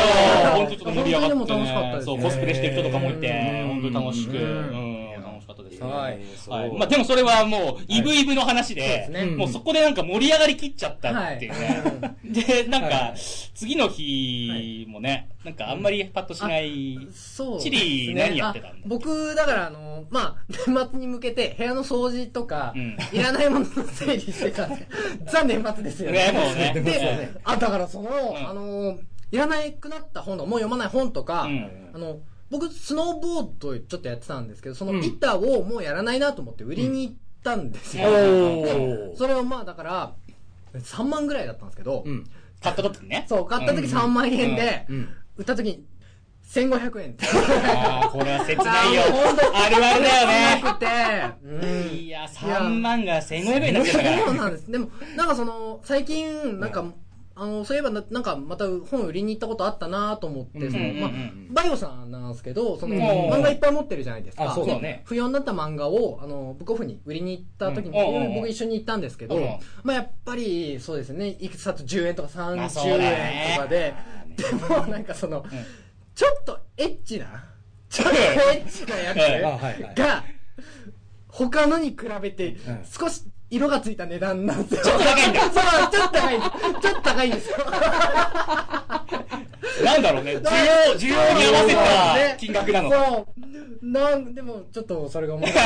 [0.54, 1.34] 本当にちょっと盛り上がって、ね。
[1.34, 3.28] 本当にでも楽しかったですそう、コスプレしてる人とかもいて、
[3.66, 4.93] 本当に楽しく、うん、
[5.78, 6.56] 楽しかったですね。
[6.56, 6.68] はい。
[6.68, 6.78] はい。
[6.78, 9.36] まあでもそれはもう、イブイブの話で、そうですね。
[9.36, 12.16] もうそこでなんか盛り上がりきっちゃったっていうね。
[12.24, 13.18] で、なんかはい、
[13.54, 17.08] 次の日もね、なんかあんまりパッとしない。
[17.12, 17.60] そう。
[17.60, 18.78] チリ何やってたんだ？
[18.78, 22.96] あ僕、だからあの、まあ、 年末に向けて部屋の掃除とか、うん。
[23.12, 24.86] いらないものの整理してたんで、
[25.30, 26.80] ザ年末ですよね、もうね。
[26.80, 28.48] で、あ、だからその、ん。
[28.48, 28.98] あの、
[29.30, 31.90] いらなくなった本とか、もう読まない本とか、うん。
[31.94, 38.06] あの、僕、スノーボードちょっとやってたんですけど、そのうん板をもうやらないなと思って売りに行ったんですよ。
[38.06, 40.14] おでーそれをまあ、だから、
[40.74, 42.24] 3万ぐらいだったんですけど、うん。
[42.62, 43.26] 買った時にね。
[43.28, 45.08] そう、買った時3万円で、うん。
[45.36, 45.84] 売った時に
[46.46, 47.26] 1500円って。
[47.76, 49.02] ああ、これは切ないよ
[49.54, 50.62] あるあるだよね。
[50.62, 50.86] なくて、
[51.44, 54.18] うんいや、3万が1500円になってたから。
[54.26, 54.70] そうなんです。
[54.70, 56.84] でも、なんかその、最近、なんか、
[57.36, 61.10] あの、そういえばな、なんか、また本売りに行ったことあったなと思って、その、まあ
[61.50, 63.02] バイオさんなんですけど、その、うん。
[63.02, 64.52] 漫画いっぱい持ってるじゃないですか。
[64.52, 64.80] あそうだね。
[64.80, 69.42] で不要になった漫画を、あの、ブックオフに売りに行った時に、僕一緒に行ったんですけどうん、
[69.82, 73.46] まあ、やっぱり、そうですね、いくつ冊10円とか30まあそうだよね。
[73.48, 73.94] 円とかで、
[74.36, 75.44] でも、なんかその、
[76.14, 77.44] ちょっとエッチな、
[77.88, 80.24] ちょっとエッチなやつが、
[81.28, 84.82] 他のに比べてん、少し色がついた値段なんですよ。
[84.82, 85.52] ちょっと高いんだそう、
[85.90, 86.52] ちょっと高いんです。
[86.80, 87.56] ちょっと高いんですよ。
[89.84, 90.42] なんだろうね、需要、
[90.94, 92.90] 需要に合わせた金額なの。
[92.90, 93.33] そう。
[93.94, 95.62] なん、でも、ちょっとそれが思い確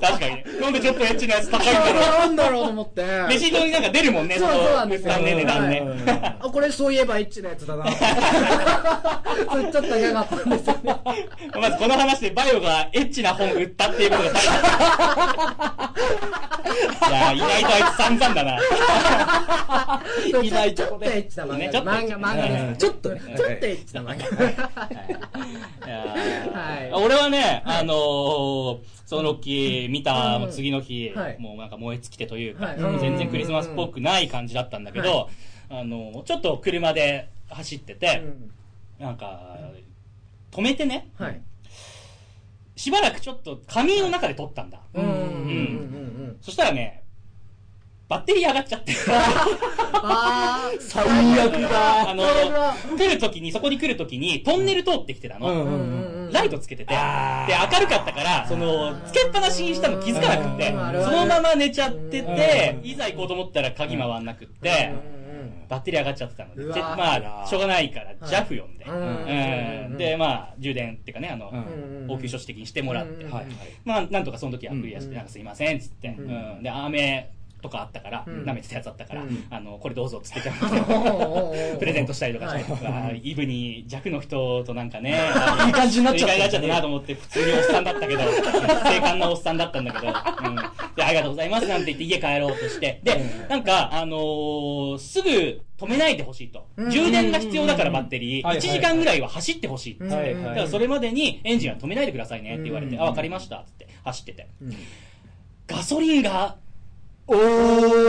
[0.00, 0.44] かにね。
[0.60, 1.94] なんでちょっとエッチなやつ高いんだろう。
[2.02, 3.02] なんだろうと思って。
[3.30, 5.16] レシートになんか出るもんね、そうのそうなんですよ。
[5.16, 6.36] ね、値段はいね。
[6.38, 7.86] あ、これそういえばエッチなやつだな。
[7.90, 11.00] それちょっと高かったんですよね。
[11.58, 14.28] まずこの話でバイオがエッチな本売ったっていうことが。
[17.08, 18.58] いや、意外とあいつ散々だな。
[20.30, 21.82] そういないちょっとエッチな漫ね画。
[21.82, 22.78] 漫画、漫画です。
[22.78, 24.14] ちょっと、ちょっはいとエッチな漫画。
[25.86, 26.14] いや
[26.90, 35.28] はい俺はね、あのーそのロッキー見たもう次の日、はいもうなんか燃え尽きてというか、はいもう全然クリスマスっぽくない感じだったんだけど、
[35.68, 38.24] あのーちょっと車で走ってて、
[38.98, 39.58] なんか、
[40.50, 41.40] 止めてね、はい。
[42.76, 44.80] しばらくちょっと仮眠の中で撮ったんだ。
[44.94, 45.04] うん。
[45.04, 45.10] うん。
[45.10, 45.14] うん。
[45.14, 45.18] う
[46.32, 46.38] ん。
[46.40, 47.01] そしたらね、
[48.12, 48.92] バッテリー上がっちゃって。
[49.08, 50.80] あー。
[50.80, 52.10] 最悪だ。
[52.10, 52.24] あの
[52.98, 56.30] 来るときに、そこに来るときに、トンネル通ってきてたの。
[56.30, 64.94] ライトつけてて、で、明るかったから、その、つけっぱなしにしたの気づかなくって、そのまま寝ちゃってて、うんいざ行こうと思ったら鍵回んなくって、
[65.70, 73.24] バッテリー上がっちゃってたので、まあ、しょうがないから、JAF 呼んで、で、まあ、充電っていうかね、あの、うん応急処置的にしてもらって。
[73.84, 76.14] まあ、なんとかその時はクリアして、うんなんかすいません、つって、
[76.60, 77.30] で、雨
[77.62, 78.42] とかあったから、うん。
[78.42, 85.18] 舐めてたやつあったからうん、あの、これどうぞ、つって、 ププレゼントしたりとかして、はあーイブに弱の人となんかね、
[85.66, 85.72] いい。
[85.72, 88.28] 感じになっちゃったいい感じになっちゃったなと思って、普通におっさんだ ったけど、精
[89.00, 90.56] 悍なおっさんだったんだけど、うん。
[90.96, 96.66] で、ありがとうございますなんて言って家帰ろうとして、で、なんか、あのーすぐ止めないでほしいと。
[96.76, 96.90] うん。
[96.90, 100.04] 充電が必要だからバッテリー、1はいはい時間ぐらいは走ってほしいって。
[100.04, 103.02] はいだからそれまでにエンジンは止めないでくださいねって言われて、うん。
[103.02, 104.46] あ、わかりましたって走ってて。
[104.62, 104.76] うん。
[105.66, 106.56] ガソリンが、
[107.26, 108.02] おー。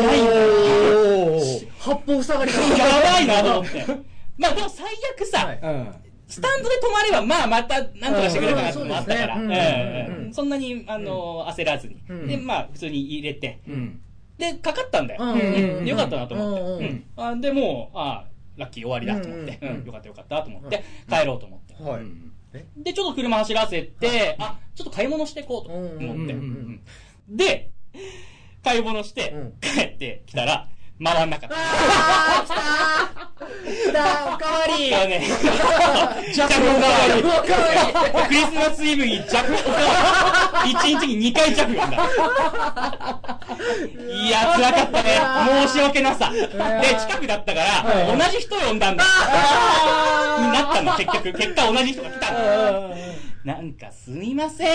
[1.79, 3.85] 八方塞がりだやばいなと思って。
[4.37, 5.93] まあでも最悪さ、はいうん。
[6.27, 12.01] スタンドで止まれば、まあまたなんとかしてくれるかなってのもあったから、うんうんそんなに、あの、焦らずに。
[12.09, 14.01] うんで、まあ普通に入れて、うん。
[14.37, 15.23] で、かかったんだよ。
[15.23, 15.35] うんう
[15.81, 16.61] んでよかったなと思って。
[16.61, 18.25] うんうんうんあで、もう、あ
[18.57, 21.75] ラッキー終わりだと思って、うんうんよかったよかったと思って、帰ろうと思って。
[21.83, 22.83] はい。
[22.83, 25.95] で、ちょっと車走らせて、あ、ちょっと買い物していこうと思って。
[25.95, 26.81] うんうんうんうん
[27.29, 27.71] で、
[28.63, 30.67] 買い物してうん、帰ってきたら、
[31.03, 31.55] 回んなかった。
[31.55, 33.23] あー、来たー
[33.89, 35.21] 来たー おかわりだね、
[36.33, 37.23] ジャックおかわり。
[37.23, 40.71] おかわ クリスマスイブにジャックおかわり。
[40.71, 41.97] 一日に2回ジャック呼んだ。
[44.07, 45.21] いや、辛かったね。
[45.67, 46.31] 申し訳なさ。
[46.31, 49.03] で、近くだったから、同じ人呼んだんだ。
[50.39, 51.33] になったの、結局。
[51.33, 52.95] 結果同じ人が来たの。
[53.43, 54.67] なんかすみません。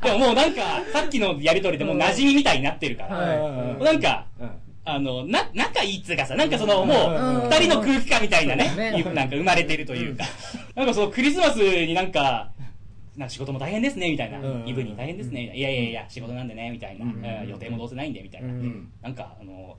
[0.02, 3.38] でももうなんか、さっきのやりとりでもう馴染みみたいになってるから、はい。
[3.38, 4.50] もうなんか、うん。
[4.84, 6.94] あの、な、仲いいっつうかさ、なんかその、も
[7.44, 8.98] う二人の空気感みたいなね、ね。
[8.98, 10.24] いうなんか生まれてるというか、
[10.74, 12.50] なんかそのクリスマスになんか、
[13.16, 14.38] なんか仕事も大変ですね、みたいな。
[14.38, 14.64] うん。
[14.66, 17.44] イブに大変ですね、いやいやいや、仕事なんでね、みたいな。
[17.44, 18.48] 予定もどうせないんで、みたいな。
[18.48, 18.50] う。
[18.52, 18.88] ん。
[19.02, 19.76] なんか、あの、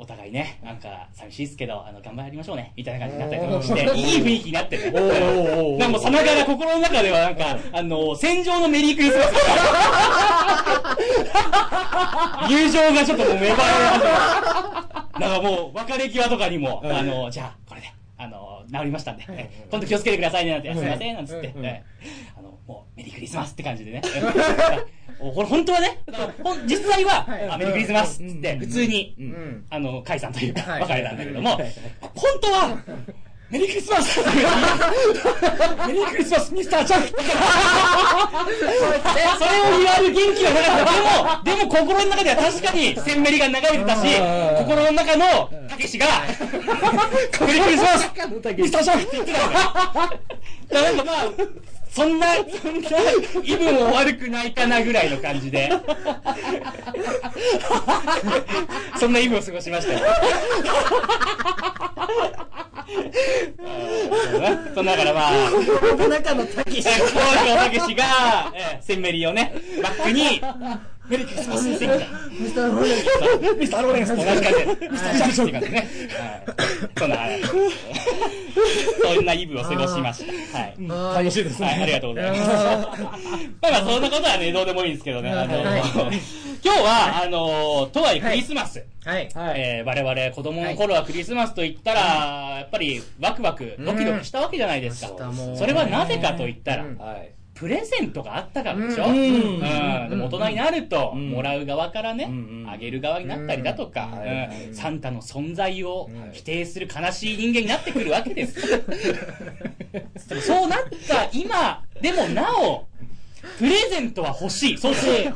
[0.00, 4.92] お互いね、なんか、寂しいですけど、あの、頑張りましょうね、みたいな感じになったりとかして、いい雰囲気になってる。
[4.92, 9.34] なんかもうさながら心の中ではなんか、あの、戦場のメリークリスマス。
[12.48, 15.18] 友情がちょっともう芽生え始めた。
[15.18, 16.92] なんかもう、別れ際とかにも、うん。
[16.92, 21.52] あの、じゃあ、これで、あの、治りましたんで、え今度気をつけてくださいね、なんて、すいません、なんつって、
[22.68, 24.02] もう、メリークリスマスって感じでね。
[25.20, 25.98] おこれ本当はね、
[26.66, 27.48] 実際は、はい。
[27.48, 29.24] あメリークリスマスって、普通に、うん。
[29.24, 29.64] うん。
[29.70, 30.82] あの、解散というか、はい。
[30.82, 31.64] 別れたんだけども、本
[32.42, 32.78] 当は、
[33.50, 34.20] メリークリスマス。
[35.88, 37.22] メリークリスマスミスターチャンそれ
[39.60, 41.42] を言われる元気はなかった。
[41.42, 44.64] でも、でも心の中では確かに、センメリが流れてたし、うん。
[44.66, 46.06] 心の中の、たけしが、
[47.46, 48.12] メリークリスマス
[48.58, 49.58] ミスターチャンって言ってたのよ。
[50.68, 51.32] だからまあ、
[51.98, 52.88] そんな、そんな、
[53.42, 55.68] イブも悪くないかなぐらいの感じで。
[59.00, 60.00] そんなイブを過ごしましたよ。
[63.58, 66.82] うんそんなだからまあ、心の 中のたけし。
[66.82, 66.90] 北
[67.46, 70.40] 条たけしが、えーセンメリをね、バックに、
[71.08, 71.86] メリークリスマスって
[72.38, 75.78] ミスターローレンスミスターローレンスと同じ感じで、ミスターシャキって感じでね。
[75.78, 77.40] はいそんな、はい
[79.14, 80.58] そんなイブを過ごしました。
[80.58, 80.76] はい。
[81.16, 81.68] 楽しいですね。
[81.68, 82.42] はい、ありがとうございます。
[82.42, 82.56] あ
[83.62, 85.30] まあまあ、そんなことはね、どうでもいいんですけどね。
[85.30, 85.82] あの、はい
[86.64, 88.84] 今日は、あの、とはいえクリスマス。
[89.04, 89.30] はい。
[89.32, 89.60] はい。
[89.60, 92.00] えー我々子供の頃はクリスマスと言ったら、
[92.58, 95.32] やっぱりワクワク、ドキドキしたわけじゃないですか。
[95.56, 97.32] それはなぜかと言ったら、うんはい。
[97.58, 99.16] プレゼントがあったからでしょ、ううん。
[99.16, 99.16] ん。
[99.16, 100.10] うん。
[100.10, 101.30] でも大人になると、うん。
[101.30, 102.30] もらう側からね、
[102.68, 104.74] あげる側になったりだとか、うん。
[104.74, 108.60] サンタの存在をうん否定する悲しい人間になってくるわけです。
[110.40, 112.86] そうなった今、でもなお、
[113.58, 114.78] プレゼントは欲しい。
[114.78, 115.28] そしい。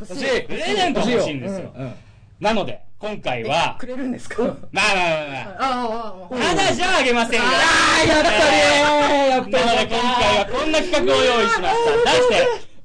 [0.47, 1.73] プレゼントは欲しいんですよ。
[1.77, 1.93] うん。
[2.41, 3.75] なので、今回は。
[3.81, 4.45] く、れるんですか？
[4.45, 7.45] まあまあまあまあ、ああ、ただじゃあげませんよ。
[7.45, 8.37] あーやっぱり。
[8.37, 12.05] えーやっぱりなので今回はこんな企画を用意しました。
[12.05, 12.35] 題して、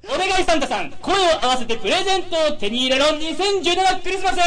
[0.09, 4.37] お願いサンタさん、声を合わせてプレゼントを手に入れろ2017クリスマス!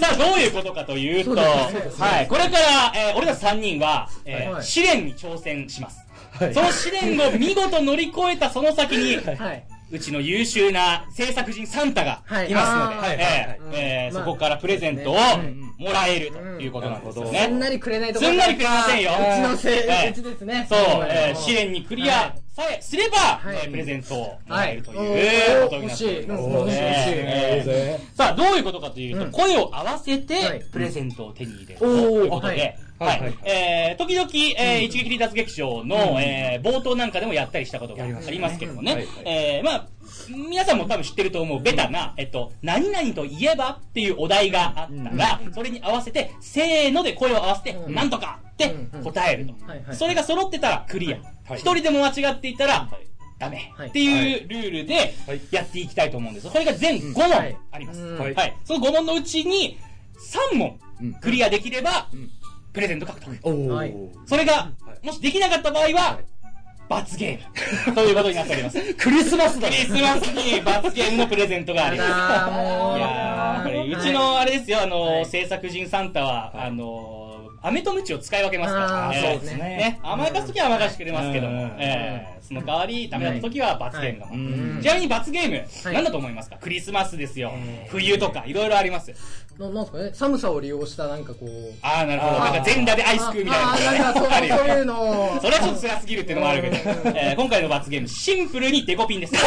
[0.00, 4.64] さあ、どういうことかというと、はい、これから、えー俺たち3人は、えーはい。
[4.64, 5.98] 試練に挑戦します。
[6.38, 6.54] はい。
[6.54, 9.64] その試練を見事乗り越えたその先に、はい。
[9.92, 12.50] うちの優秀な制作人サンタがはい。
[12.50, 17.48] いますので、そこからプレゼントをうんもらえるということなんですよすんね。
[17.48, 19.10] なりくれないとすんなりくれませんよ。
[19.12, 20.66] うちのせい、ええうちですね。
[20.68, 28.16] そう、試練にクリアさえすれば、プレゼントをもらえるとはいいうことになっております。
[28.16, 29.30] さあ、どういうことかというと、うん。
[29.32, 30.22] 声を合わせはい。
[30.22, 33.34] て、プレゼントを手に入れるということで、はい。
[33.44, 39.88] えー時々、えー一撃離脱劇場の、えー冒頭なんかでもやったりしたことがありますけどもね、えーまあ、
[40.28, 41.62] 皆さんも多分知ってると思う。
[41.62, 47.94] ベタな、えっと、何々と言えばっていうお題があったら、それに合わせて、せーので声を合わせて、うん。
[47.94, 49.54] なんとかって答えると。
[49.94, 51.18] それが揃ってたらクリア。
[51.48, 51.58] はい。
[51.58, 52.88] 一人でも間違っていたら、
[53.38, 53.72] ダメ。
[53.76, 53.88] はい。
[53.88, 55.40] っていうルールではい。
[55.50, 56.48] やっていきたいと思うんです。
[56.48, 57.56] これが全5問はい。
[57.72, 58.00] あります。
[58.00, 58.18] うん。
[58.18, 58.34] はい。
[58.34, 58.56] はい。
[58.64, 59.78] その5問のうちに
[60.52, 61.14] 3問うん。
[61.14, 62.30] クリアできればん、
[62.72, 63.68] プレゼント獲得。
[63.68, 63.94] はい
[64.26, 64.70] それが、
[65.02, 66.18] もしできなかった場合は、
[66.88, 67.94] 罰ゲーム。
[67.94, 68.78] ということになっております。
[68.94, 72.08] クリスマスだクリスマスに罰ゲームのプレゼントがあります。
[72.08, 72.12] い
[73.00, 77.31] やー、これ、うちはのあれですよ、あの、はい制作人サンタは、あの、
[77.62, 79.12] 飴とムチを使い分けますから。
[79.14, 80.00] そうですねね。
[80.02, 84.38] 甘やかすときは甘やかしてくれますけどもうん、えーその代わり、ダメだったときは罰ゲームがはいう
[84.78, 86.56] んちなみに罰ゲーム、はい何だと思いますか？
[86.60, 87.86] クリスマスですよえ。
[87.88, 89.14] ー冬とか、いろいろあります。
[89.58, 90.10] ななんですかね？
[90.12, 91.48] 寒さを利用したなんかこう。
[91.82, 92.38] あー、なるほど。
[92.40, 94.84] なんか全裸でアイス食うみたいなのあーなんかそう いうね。
[94.84, 95.00] の
[95.36, 95.40] を。
[95.40, 99.32] それはちょっと辛すぎるっていうのもあるけど、えー今回の罰ゲーム、シンプルにデコピンです。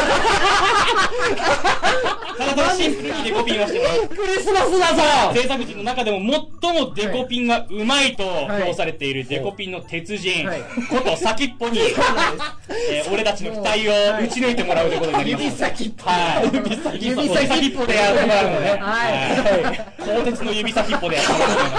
[2.38, 4.08] ただただシンプルにデコピンをしてます。
[4.10, 5.02] クリスマスだぞ
[5.42, 6.18] 制作人の中でも
[6.62, 10.48] 最もデコピンがうまいとはい評されているデコピンの鉄人。
[10.48, 10.62] はい。
[10.90, 13.92] こと先っぽに、えー俺たちの期待を
[14.24, 15.44] 打ち抜いてもらうということになります。
[15.46, 16.10] 指先っぽ。
[16.10, 16.56] はい。
[16.56, 17.96] 指先指先っぽで。
[17.96, 18.80] やってもらうので、はい。
[18.80, 19.86] はい。
[20.06, 21.72] 鋼鉄の指先っぽでやってもらうと思い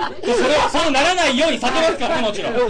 [0.00, 0.20] ます。
[0.26, 2.54] でそれはそうならないように避けますからね、もちろん。
[2.54, 2.60] は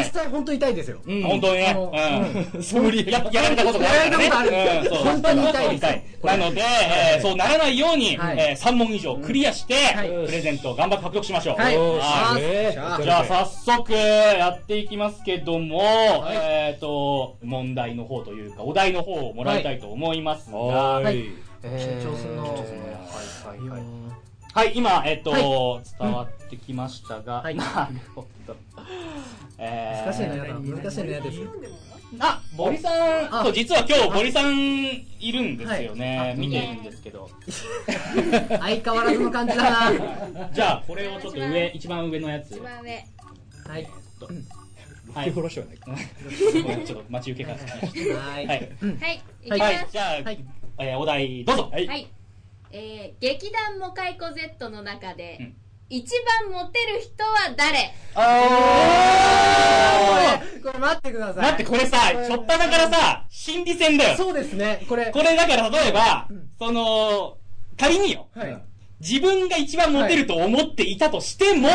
[0.00, 0.04] い。
[0.04, 0.10] 実。
[0.12, 0.98] 際本当痛いですよ。
[1.06, 1.22] うん。
[1.22, 1.76] 本当にね。
[1.76, 3.10] うん。
[3.10, 4.88] ややられたことがあるからね。
[4.90, 6.26] 本当に痛いです。
[6.26, 8.36] なので、えーそうならないように、はい。
[8.38, 10.08] えー3問以上クリアして、はい。
[10.26, 11.56] プレゼントを頑張って獲得しましょう。
[11.60, 11.76] はい
[12.40, 15.82] よーしはいえーじゃあ早速やっていきますけども、
[16.28, 21.20] えっ、と、問題の方というか、お題の方をもらいたいと思いますが、ははい。
[21.20, 21.34] い。
[21.62, 22.84] 緊張するな緊張するな。
[22.84, 23.80] はいはいはい。
[23.80, 23.84] い
[24.54, 27.54] はい、今、えっ、と、は伝わってきましたが、はい。
[27.56, 28.56] なるほど。
[29.58, 30.54] えー難しいのやだ。
[30.54, 31.48] 難しいのやですよ
[32.20, 36.18] あ、ボリさん、あそう、実は今日ボリさんいるんですよね。
[36.18, 37.28] はいあ見てるんですけど。
[38.48, 42.52] 相変わらずの感じだな じゃあ、これをちょっと上、一番上のやつ。
[42.52, 42.90] 一番上。
[43.66, 43.88] はい
[45.14, 45.32] はい。
[46.84, 48.18] ちょっと待ち受けがつきました。
[48.18, 48.58] はいはい。
[48.58, 49.60] はい、いきます。
[49.60, 51.70] ははいい。、じゃあ、お題、どうぞ。
[51.72, 52.08] はい。
[52.72, 55.54] えー、劇団モカイコ Z の中で、うん
[55.90, 56.10] 一
[56.42, 57.92] 番モテる人は誰？
[58.14, 58.26] これ
[60.08, 60.33] これ
[60.84, 64.16] 待ってください待って、これさ、しょっぱなからさ、心理戦だよ。
[64.16, 67.38] そうですねこれこれだから例えば、その、
[67.78, 68.62] 仮によ、はい
[69.00, 71.68] 自分が一番モテると思っていたとしても、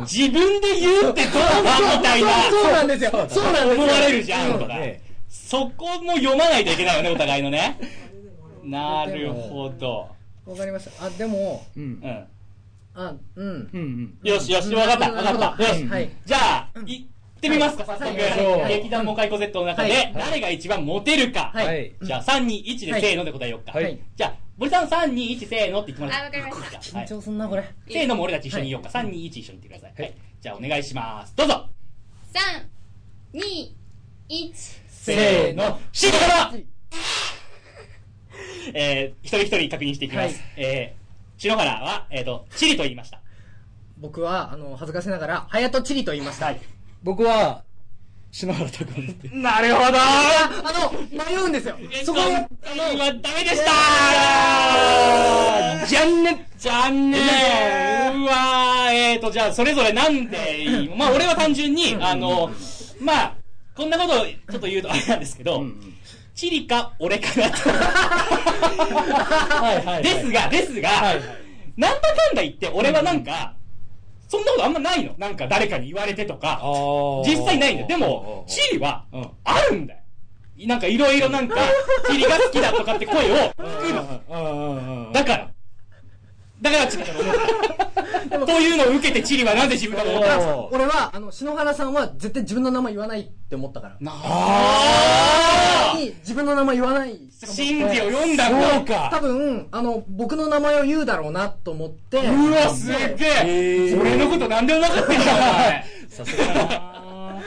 [0.00, 4.78] 自分で言うってどうなんみたいな、そうそうなんですよそうなんですよ思われるじゃん、とか。
[4.78, 7.78] ねそこも読まないといけないよね、お互いのね。
[8.64, 10.10] なるほど。
[10.44, 12.06] わかりましたあでもうんう。
[12.06, 12.26] ん。
[12.94, 14.28] あうんうんうん。
[14.28, 15.62] よしよし、わかった、わかった。
[15.62, 15.86] よし。
[15.86, 17.06] はいじゃあ、行
[17.42, 18.04] ってみますか、早速。
[18.04, 21.50] はい劇団モカイコ Z の中ではい、誰が一番モテるか。
[21.52, 21.92] はいはい。
[22.00, 23.72] じゃあ、3、2、1でせーので答えようか。
[23.72, 26.36] はいじゃあ、森さん3、2、1せーのって言ってもらって。
[26.38, 28.90] あわかりましたはい緊張すんなこれせーのも俺たち一緒に言おうか。
[28.90, 30.02] 3、2、1一緒に言ってください。
[30.02, 30.14] はい。
[30.40, 31.34] じゃあ、お願いします。
[31.34, 31.68] どうぞ。
[33.34, 33.42] 3、2、
[34.28, 34.52] 1。
[34.86, 36.54] せーの、シンハラ
[38.74, 40.36] えー、一人一人確認していきます。
[40.36, 43.22] はいえー、篠原は、えっ、と、チリと言いました。
[44.02, 46.60] 僕はあの恥ずかしながら隼人チリと言いましたはい。
[47.02, 47.64] 僕は、
[48.30, 49.28] 篠原拓馬って。
[49.28, 50.92] なるほどああの
[51.24, 53.62] 迷うんですよそこ今は回はダメでし
[55.80, 57.18] たじゃんねじゃんね
[58.14, 62.50] うわーえーと、じゃあ、それぞれなんでいいまあ、俺は単純に、あの、
[63.00, 63.36] まあ、
[63.76, 65.62] こんなことをちょっと言うとあれなんですけど、
[66.34, 67.70] チリか俺かなと。
[67.70, 70.02] はいはい。
[70.02, 71.24] ですが、ですが、はいはい。
[71.76, 73.54] なんだかんだ言って、俺はなんか、
[74.32, 75.14] そんなことあんまないの。
[75.18, 76.58] なんか誰かに言われてとか、
[77.22, 77.86] 実際ないんだよ。
[77.86, 79.04] でも、チリは、
[79.44, 80.00] あるんだよ。
[80.66, 81.56] なんかいろいろなんか、
[82.08, 85.12] チリが好きだとかって声を聞くの。
[85.12, 85.51] だから。
[86.62, 87.92] だからチリだと思った。
[88.46, 98.48] というのを受けてチリはなぜ自分だと思ったの俺はあの篠原さんは絶対自分の名前言わないって思ったからあに自分の名前言わないー真理を読んだ。
[98.48, 99.10] そうか。
[99.12, 103.98] 多分あの僕の名前を言うだろうなと思ってうわ、すっげえ。
[103.98, 105.84] 俺のことなんでも分かってんだ、お前。
[106.08, 107.42] さすがだな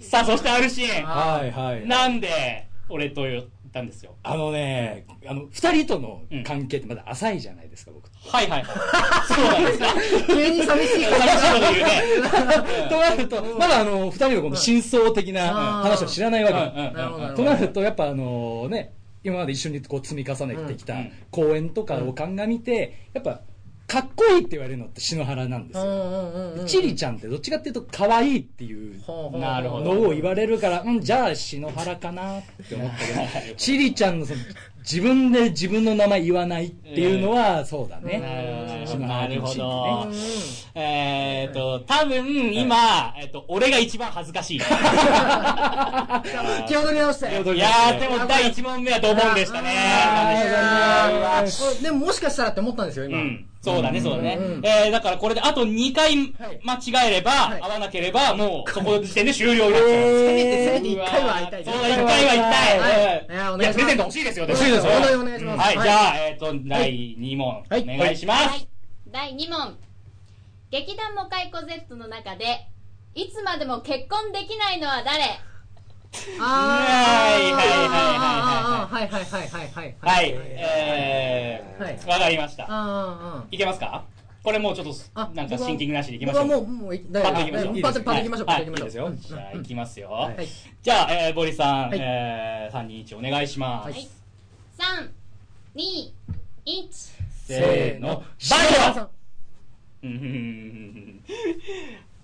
[0.00, 1.04] さあ、そしてあるシーン。
[1.04, 1.86] はいはい。
[1.86, 4.14] なんで、俺と言ったんですよ。
[4.22, 8.04] あのね、あの、二人との関係ってまだ浅いじゃないですか、僕。
[8.04, 8.64] はいはいはい。
[8.64, 9.86] そうなんですか。
[10.26, 11.18] 急に寂しいこと
[11.60, 12.88] 言うね。
[12.88, 17.36] となると、まだあの、二人のこの真相的な話を知らないわけ。
[17.36, 23.40] となると、やっぱあのね、今まで一緒にこう積み重ねてきたうん公演とかを鑑みて、やっぱ、
[23.86, 26.64] かっこいいって言われるのって篠原なんですよ。
[26.66, 34.40] チリちゃんってどっちかっていうと可愛いっていうのを言われるから、うん、じゃあ篠原かなって思ったけど、チリちゃんのその
[34.84, 38.84] 自分で自分の名前言わないっていうのは、そうだね。
[38.86, 40.16] 篠なるほどね。。
[40.74, 44.60] えっと、多分今、えっと、俺が一番恥ずかしい。
[46.68, 49.70] 気を取り直していやー、でも第一問目はドボンでしたね。
[51.82, 53.46] でももしかしたらって思ったんですよ今、うん。
[53.64, 54.38] そうだね、そうだね。
[54.62, 57.62] えー、だからこれであと2回間違えれば、はい。
[57.62, 59.88] 合わなければ、もうそこの時点で終了になっちゃう。
[59.88, 62.78] せめてせめて一回は会いたいそうだ、一回は行きたい。
[62.78, 63.64] はい。
[63.64, 64.92] やプレゼント欲しいですよ、欲しいですよ。
[64.92, 65.14] はお願い。
[65.16, 65.58] お願いします。
[65.58, 67.86] はい、はいじゃあ、えっと、第2問、おはい。
[67.86, 68.48] 願いします。
[68.48, 68.68] はい。
[69.10, 69.78] 第2問。
[70.70, 72.68] 劇団モカイコ Z の中で、
[73.14, 75.40] いつまでも結婚できないのは誰？
[76.38, 77.64] はいはい
[78.30, 83.44] あーはいはいはいはいはいはい、えはいー、わかりました。
[83.50, 84.04] いけますか？
[84.44, 86.46] これもうちょっと、あなんかシンキングなしでいきましょう。
[86.46, 87.80] もうもういパッといきましょう。
[87.80, 89.28] パッといきましょうパッといきましょうはいいいですよ。
[89.28, 90.10] じゃあ、いきますよ。
[90.10, 90.48] はい
[90.82, 93.90] じゃあ、えー、ボリさん、はいえー、3、2、1お願いします。
[93.90, 94.08] はい。
[94.78, 95.10] 3、
[95.76, 96.12] 2、
[96.66, 96.88] 1。
[97.46, 99.10] せーの、バイオ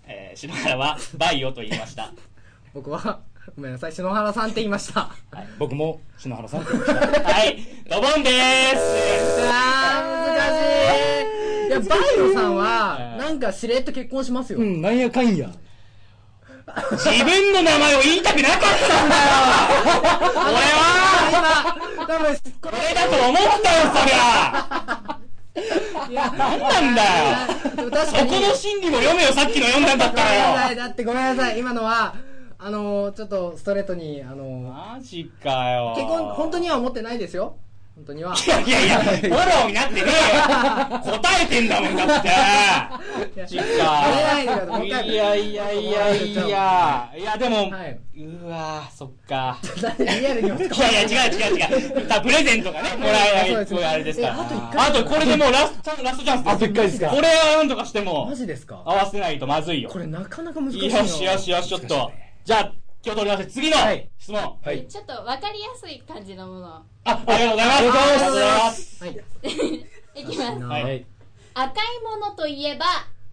[0.07, 2.13] えー、篠原はバイオと言いました。
[2.75, 3.21] 僕は
[3.57, 5.11] ごめんなさい篠原さんって言いました
[5.59, 7.33] 僕も篠原さんって言いました。
[7.33, 8.33] はい、ドボンでー
[8.77, 15.51] すあー難しいいやバイオさんはなんかしれっと結婚しますよ、うん、なんやかんや。
[16.93, 19.23] 自分の名前を言いたくなかったんだよ
[20.37, 25.21] 俺は今多分ここれだと思ったよ、そりゃ
[26.09, 27.91] いや、 なんなんだよ。
[27.91, 28.31] 確そかに。
[28.31, 30.67] この心理も読めよ、さっきの読んだんだったごめんならよ。
[30.69, 30.77] さい。
[30.77, 31.59] だってごめんなさい。
[31.59, 32.15] 今のは、
[32.63, 35.95] あのー、ちょっとストレートに、あのー、マジかよ。
[35.97, 37.57] 結婚、本当には思ってないですよ。
[37.97, 38.35] 本当には。
[38.35, 41.19] いやいやいや、 フォローになってねえよ。
[41.19, 42.29] 答えてんだもんだって。
[43.41, 47.11] マジやれないでくださいやいやいやいや。
[47.19, 49.59] いやでも、はいうわそっか。
[49.99, 52.09] リアルに落ち込いやいや、違う違う違う。
[52.09, 53.11] だプレゼントがね、もら
[53.47, 54.35] えないすごいあれですから。
[54.35, 56.55] えあと一回あと、これでもうラスト、ラストチャンスです。
[56.55, 57.09] あと一回ですか？
[57.09, 58.83] これはなんとかしてもマ、ジですか？
[58.85, 59.99] 合わせないとまずいよこ。
[59.99, 60.99] れなかなか難しいな。
[61.01, 62.11] よしよしよし、ちょっと。
[62.51, 62.73] じゃあ、
[63.07, 64.59] 今日取りまして、次のはい質問。
[64.61, 64.85] はい。
[64.89, 67.79] ちょっと分かりやすい感じのものあ、ありがとうございます。
[67.79, 69.05] ありがとうございます。
[69.05, 69.13] はい。
[70.21, 71.07] いきますはいはい。
[71.55, 72.87] 赤いものといえば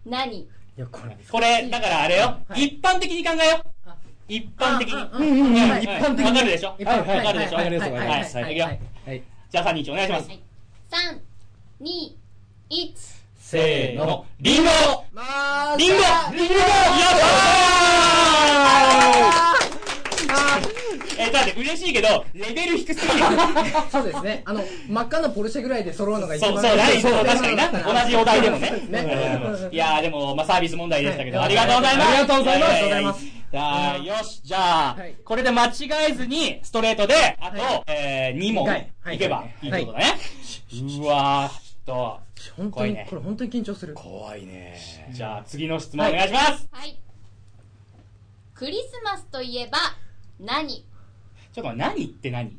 [0.06, 0.38] 何？
[0.42, 1.16] いや、これ。
[1.32, 2.38] これ、だからあれよ。
[2.48, 3.64] はい一般的に考えよ。
[4.28, 4.94] 一般的に。
[4.94, 6.24] うんうんうんはい一般的に。
[6.24, 6.76] わかるでしょ？
[6.78, 7.56] いっぱいはいわかるでしょ？
[7.56, 9.22] わかりますはいいいくよはい。
[9.50, 10.34] じゃあ3人お願いしますは。
[10.34, 10.42] い
[10.90, 11.20] 3、
[11.82, 12.16] 2、
[12.70, 13.17] 1
[13.50, 14.26] せーの。
[14.40, 14.70] リンゴ。
[15.10, 15.22] ま
[15.72, 15.96] あ、リンゴ。
[16.36, 16.54] リンゴ。
[16.54, 16.68] やっ
[17.18, 21.18] たー。
[21.18, 23.24] えー、だって嬉しいけど、レベル低すぎる。
[23.90, 24.42] そうですね。
[24.44, 27.70] あの、真っ赤なポルシェぐらいで揃うのが一番そう、そう、ないそう、確かにな。
[27.70, 28.70] 同じお題でもね。
[29.72, 31.46] いやー、でも、まあ、サービス問題でしたけど、はい。
[31.46, 32.08] ありがとうございます。
[32.10, 32.70] ありがとうございます。
[32.70, 33.24] ありがとうございます。
[33.50, 35.70] じゃあ、よし、じゃあはい、これで間違
[36.10, 39.18] えずに、ストレートで、あとはい、えー、2問はい。
[39.18, 40.18] けばいいってことだね。
[41.00, 43.94] うわー、ちょっ本当に、怖いねこれ本当に緊張する。
[43.94, 44.78] 怖いね。
[45.10, 46.68] と、じゃあ、次の質問お願いします。
[46.70, 46.98] はい。
[48.54, 49.78] クリスマスといえば
[50.40, 50.84] 何？
[51.52, 52.58] ちょっと待って、何って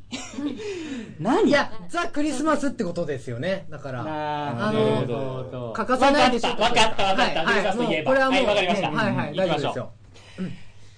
[1.20, 1.48] 何？
[1.48, 3.66] いや、ザ・クリスマスってことですよね。
[3.70, 5.72] だから、ああーなるほの、ど。
[5.74, 6.50] 欠かせないでしょ。
[6.50, 7.44] わかったわかったわかった。
[7.44, 8.12] はいクリスマスといえば。
[8.12, 8.90] もうこれはもう、はいわかりました。
[8.90, 9.92] ねはいはい、うん大丈夫です行きましょよ。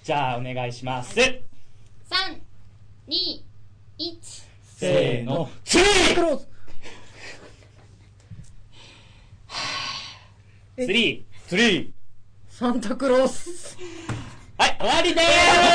[0.03, 1.17] じゃあ、お願いします。
[1.19, 1.41] 3、
[3.07, 3.13] 2、
[3.99, 4.17] 1
[4.75, 5.49] せーの、
[6.15, 6.47] クローズ
[10.75, 11.91] スリースリー
[12.49, 13.77] サンタクロース。
[14.57, 15.23] はい、終わりでち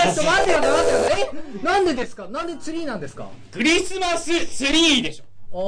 [0.08, 1.28] ょっとーす待ってよ、待ってよ。
[1.62, 2.26] えなんでですか？
[2.28, 3.28] なんでツリーなんですか？
[3.52, 5.24] クリスマスツリーでしょ。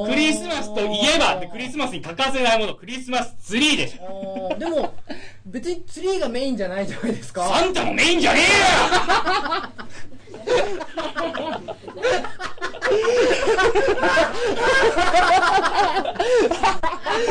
[0.06, 4.54] クリスマスといえばクリスマスに欠かせないもの、クリスマスツリーでしょ。
[4.58, 4.94] でも、
[5.46, 7.46] 別にツリーがメインじゃないじゃないですか。
[7.48, 8.40] サンタもメインじゃね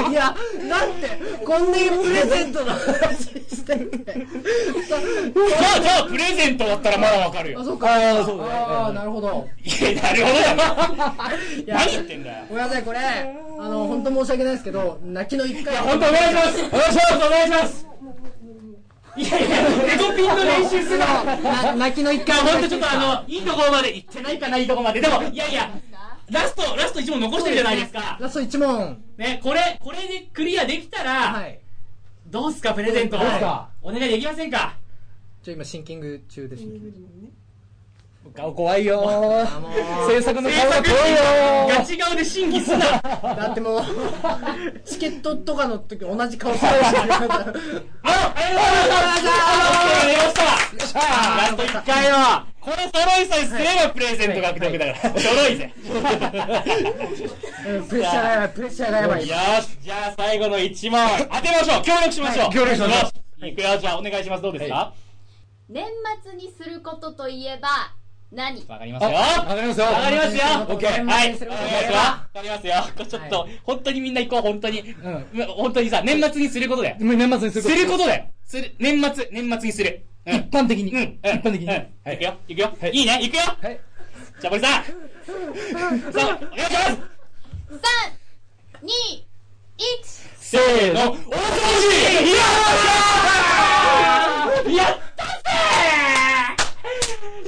[0.10, 3.88] いや、だって、こんなにプレゼントの話してて。
[3.98, 4.98] じゃ
[5.78, 7.64] あ、じゃあ、プレゼントだったらまだわかるあ、よ。
[7.64, 7.88] そうか。
[7.96, 9.48] あそうああ、なるほど。
[9.64, 10.64] いや、なるほどだな。
[10.64, 12.46] いや何言ってんだよ。
[12.50, 15.76] ごめんなさい、これ、あの、本当申し訳ないですけど、泣きの一回。
[15.78, 17.86] 本当お願いしますお願いしますお願いします
[19.16, 21.24] いやいや、エゴピンの練習するな。
[21.24, 22.54] な泣きの一いや、回。
[22.54, 25.02] ほんとちょっとあの、いいところまで行ってないかな、いいところまで。
[25.02, 25.72] でも、いやいや、
[26.30, 28.18] ラスト、ラスト1問残してるじゃないですか。
[28.20, 29.04] ラスト1問。
[29.18, 31.60] ね、これ、これでクリアできたら、はい。
[32.28, 33.18] どうすか、プレゼント。
[33.18, 33.70] どうすか？
[33.82, 34.78] お願いできませんか？
[35.44, 36.80] ちょ、今、シンキング中ですね。
[38.36, 39.02] 顔怖いよ
[40.08, 41.18] 制作の制顔が作怖いよ
[41.70, 43.00] ガチ顔で審議すな。
[43.02, 43.82] だってもう、
[44.86, 46.78] チケットとかの時同じ顔してるし。
[46.78, 49.24] あ、ありがとうございます。
[49.24, 50.46] ありがとうござい
[50.78, 51.00] ました。
[51.00, 52.16] ラスト1回よ。
[52.60, 55.20] これ揃いさえすればプレゼント獲得だから。
[55.20, 55.74] 揃いぜ。
[57.68, 59.28] うんプレッシャーがやばい、プレッシャーがやばい。
[59.28, 61.00] よし、じゃあ最後の1問、
[61.32, 64.44] 当てましょう協力しましょう、はい協力しましょうよしいくよ、じゃあお願いします。
[64.44, 64.94] どうですか
[65.70, 65.86] 年
[66.24, 67.94] 末にすることといえば
[68.32, 68.64] 何？
[68.68, 69.10] わかりますよ。
[69.10, 70.44] わかりますよわかりますよ。
[70.70, 71.32] オッケーはい。
[71.32, 71.52] わかりますよ。
[71.52, 72.74] わかりますよ。
[72.96, 74.82] これちょっと、はい本当にみんな行こう、本当に。
[74.82, 74.94] ん
[75.58, 76.98] 本当にさ、年末にすることだよ。
[77.00, 78.26] もう年末にすするることだよ。
[78.46, 80.06] する、年末、年末にする。
[80.28, 80.94] うん一般的に。
[80.94, 81.02] うん。
[81.24, 81.66] 一般的に。
[81.66, 81.70] うん。
[81.70, 81.78] は
[82.12, 82.72] いいくよ、いくよ。
[82.80, 83.42] はいいいね、いくよ。
[83.62, 83.80] はい。
[84.40, 84.84] じゃあ、森さん。
[84.84, 84.90] さ
[86.16, 87.20] あ、お願いします。
[87.70, 87.80] 3、
[88.84, 88.90] 2、
[89.80, 91.26] 1せーの、大掃除
[92.36, 92.54] やっ
[94.64, 95.30] たーやったぜ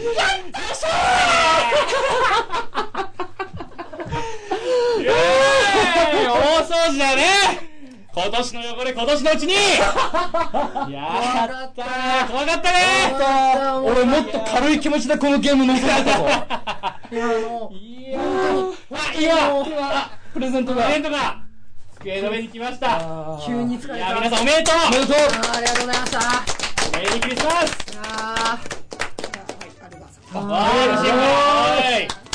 [0.10, 6.32] ったしーイエーイ大
[6.66, 7.72] 掃除だね。
[8.14, 9.54] 今年の汚れ今年のうちに。
[10.91, 12.28] やったー。
[12.28, 12.80] 怖かったね。
[13.84, 16.26] 俺もっと軽い気持ちでこのゲーム乗せられたぞ。
[17.12, 18.74] いや、あの、
[19.18, 19.36] いや。
[19.38, 19.72] い
[20.34, 20.84] プレゼントが。
[20.84, 21.38] プレゼントが。
[21.99, 22.99] 机の上に来ました。
[23.45, 23.97] 急に疲れた。
[23.97, 24.76] いや皆さんおめでとう。
[24.88, 25.16] おめでとう。
[25.56, 26.62] ありがとうございました。
[26.97, 28.80] メリークリスマスー
[30.32, 30.38] い、
[30.88, 31.11] 嬉しい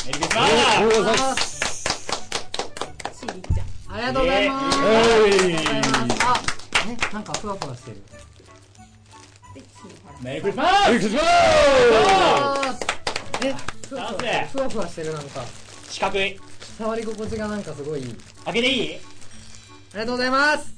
[0.06, 1.46] メリークリスマおスめでとうございます。
[3.88, 4.78] ーありがとうございます。
[4.78, 6.28] えいありがとうございますあ、
[6.86, 7.96] え、なんかふわふわしてる。
[10.22, 13.54] メリークリスマスメリークリスマあーえ、
[13.88, 15.44] ふわふわなんでふわふわしてるなんか。
[15.90, 16.38] 四角い
[16.78, 18.14] 触り心地がなんかすごいいい。
[18.44, 18.88] 開けていい？
[18.88, 19.00] り
[19.94, 20.74] がとうございます。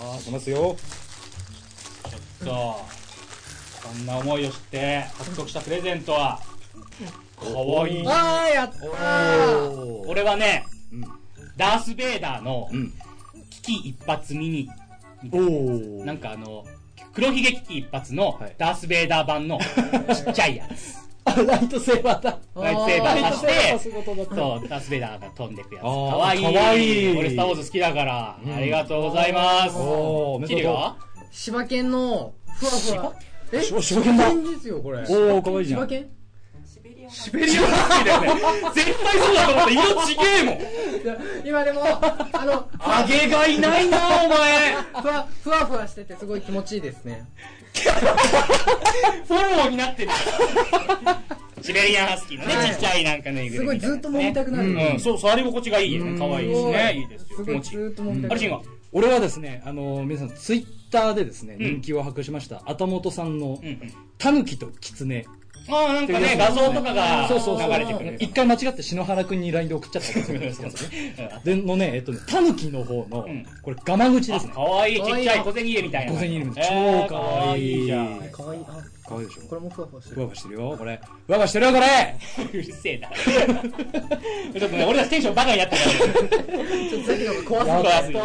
[0.00, 0.76] ああ、しますよ。
[2.08, 2.84] ちょっと、
[3.86, 6.40] こんな思いをして獲得したプレゼントは、
[7.38, 8.04] かわいい。
[8.06, 10.06] あー、やったー。
[10.06, 11.04] 俺はね、うん
[11.56, 12.92] ダース・ベイダーのうん。
[13.50, 14.68] 危機一発ミニ、
[15.32, 16.04] おー。
[16.04, 16.64] なんかあの、
[17.14, 19.58] 黒ひげ危機一発のはいダース・ベイダー版の
[20.14, 21.06] ちっちゃいやつ。
[21.24, 22.38] あ、ライトセーバーだ。
[22.54, 23.78] ライトセーバーさして。
[23.78, 25.82] そう、ダース・ベイダーが飛んでくやつ。
[25.84, 26.42] かわいい。
[26.42, 29.76] かわいい俺、スター・ウォーズ好きだから、うんありがとうございます。
[29.76, 30.96] おー、めでとうキリは
[31.32, 33.12] 柴犬の、ふわふわ。
[33.52, 34.98] えしば柴犬だですよ、これ。
[34.98, 35.88] おー、かわいいじゃん。
[37.08, 38.40] シベリアンハスキーだよね。
[38.74, 39.70] 絶対そうだと思った。
[39.70, 40.58] 色ちげえもん。
[41.46, 44.74] 今でも、あの、あげがいないな、お前。
[45.02, 47.24] ふわ、ふわふわしててすごい気持ちいいですね。
[49.26, 50.10] フォローになってる。
[51.62, 54.68] シベリアンハスキーのね、はいちっちゃいなんかぬいぐすごいずっと揉みたくなる。
[54.68, 56.18] うん、そう、触り心地がいいよね。
[56.18, 56.94] 可愛いですね。
[56.94, 57.44] いいですよ。
[57.44, 57.78] 気持ちいい。
[57.78, 58.30] ずっと揉みたくなる。
[58.30, 58.60] あれ、シンが。
[58.92, 63.60] 俺はですね、あの、皆さん、ツイッターでですね、うん人気を博しました、あたもとさんの。
[64.18, 65.26] タヌキとキツネ。
[65.68, 68.16] ああ、なんかね、画像とかがそうそうそう流れてくる。
[68.20, 70.62] 一回間違って篠原くんに LINE で送っちゃったんです。
[71.44, 74.52] で、のね、えっとね、タヌキの方のうん、これ、ガマ口ですね。
[74.52, 76.12] かわいい、ちっちゃい小銭入れみたいな。
[76.12, 78.20] 小銭入れみたいえー超かわいいじゃん。
[78.30, 78.64] かわいい。
[78.68, 79.42] あ、かわいいでしょ？
[79.48, 80.16] これもふわふわしてる。
[80.16, 81.00] ふわふわしてるよ、これ。
[81.26, 81.86] ふわふわしてるよ、これ。
[82.52, 83.08] うるせえな。
[83.16, 85.96] ちょっとね、俺たちテンションバカになってるから。
[86.22, 86.90] ね。
[86.90, 87.64] ちょっとさっきのが怖
[88.04, 88.22] すいや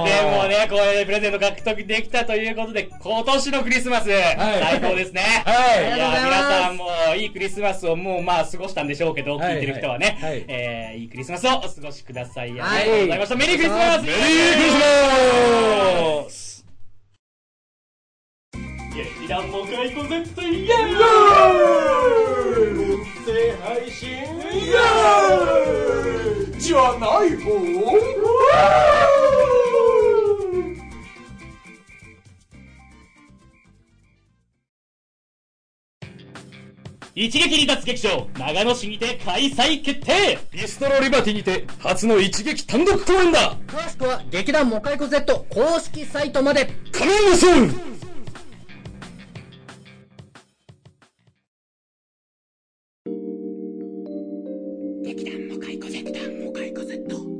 [0.00, 5.22] ー、でもね、これでプレゼント獲得できたということで、今年のクリスマス、最高ですね。
[5.46, 5.84] はい。
[5.84, 6.24] いやー、ありがとうございます。
[6.26, 9.54] 皆さんもいいクリスマスをもうまあ過ごしたんでしょうけど、はい。
[9.54, 10.30] 聞いてる人はね、はい。
[10.32, 12.50] はいえー、いいクリスマスをお過ごしください。
[12.50, 13.36] ありがはいとうございました。
[13.36, 14.02] メリークリスマス。
[14.02, 14.18] メリー
[14.56, 14.74] クリス
[16.24, 16.53] マス
[18.94, 20.94] 劇団も解雇絶対イエーイ
[22.92, 27.50] 音声配信イエーイじゃない方
[37.16, 46.74] 一撃離脱劇場、長野市にて開催決定ビストロリバティにて、初の一撃単独公演だ詳しくは劇団モカイコ Z 公式サイトまで
[56.54, 57.33] カイコセット。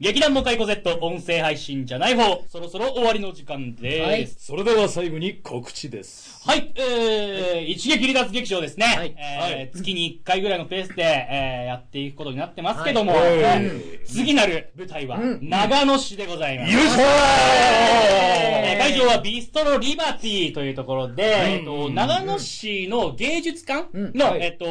[0.00, 4.46] 劇団モカイコ Z 音声配信じゃない方、そろそろ終わりの時間です。
[4.46, 6.40] それでは最後に告知です。
[6.48, 8.86] はい、えー、一撃離脱劇場ですね。
[8.86, 9.14] はい。
[9.18, 13.38] えー月に1回ぐらいのペースで、えー、やっていくことになってますけども、はい。
[13.40, 13.60] えはい。
[13.60, 15.38] ー次なる舞台はうん。
[15.46, 16.72] 長野市でございます。
[16.72, 16.82] よい。
[16.88, 24.12] しょえー会場はビストロリバティというところで、えっと、長野市の芸術館うん。
[24.16, 24.64] の、はいえっと、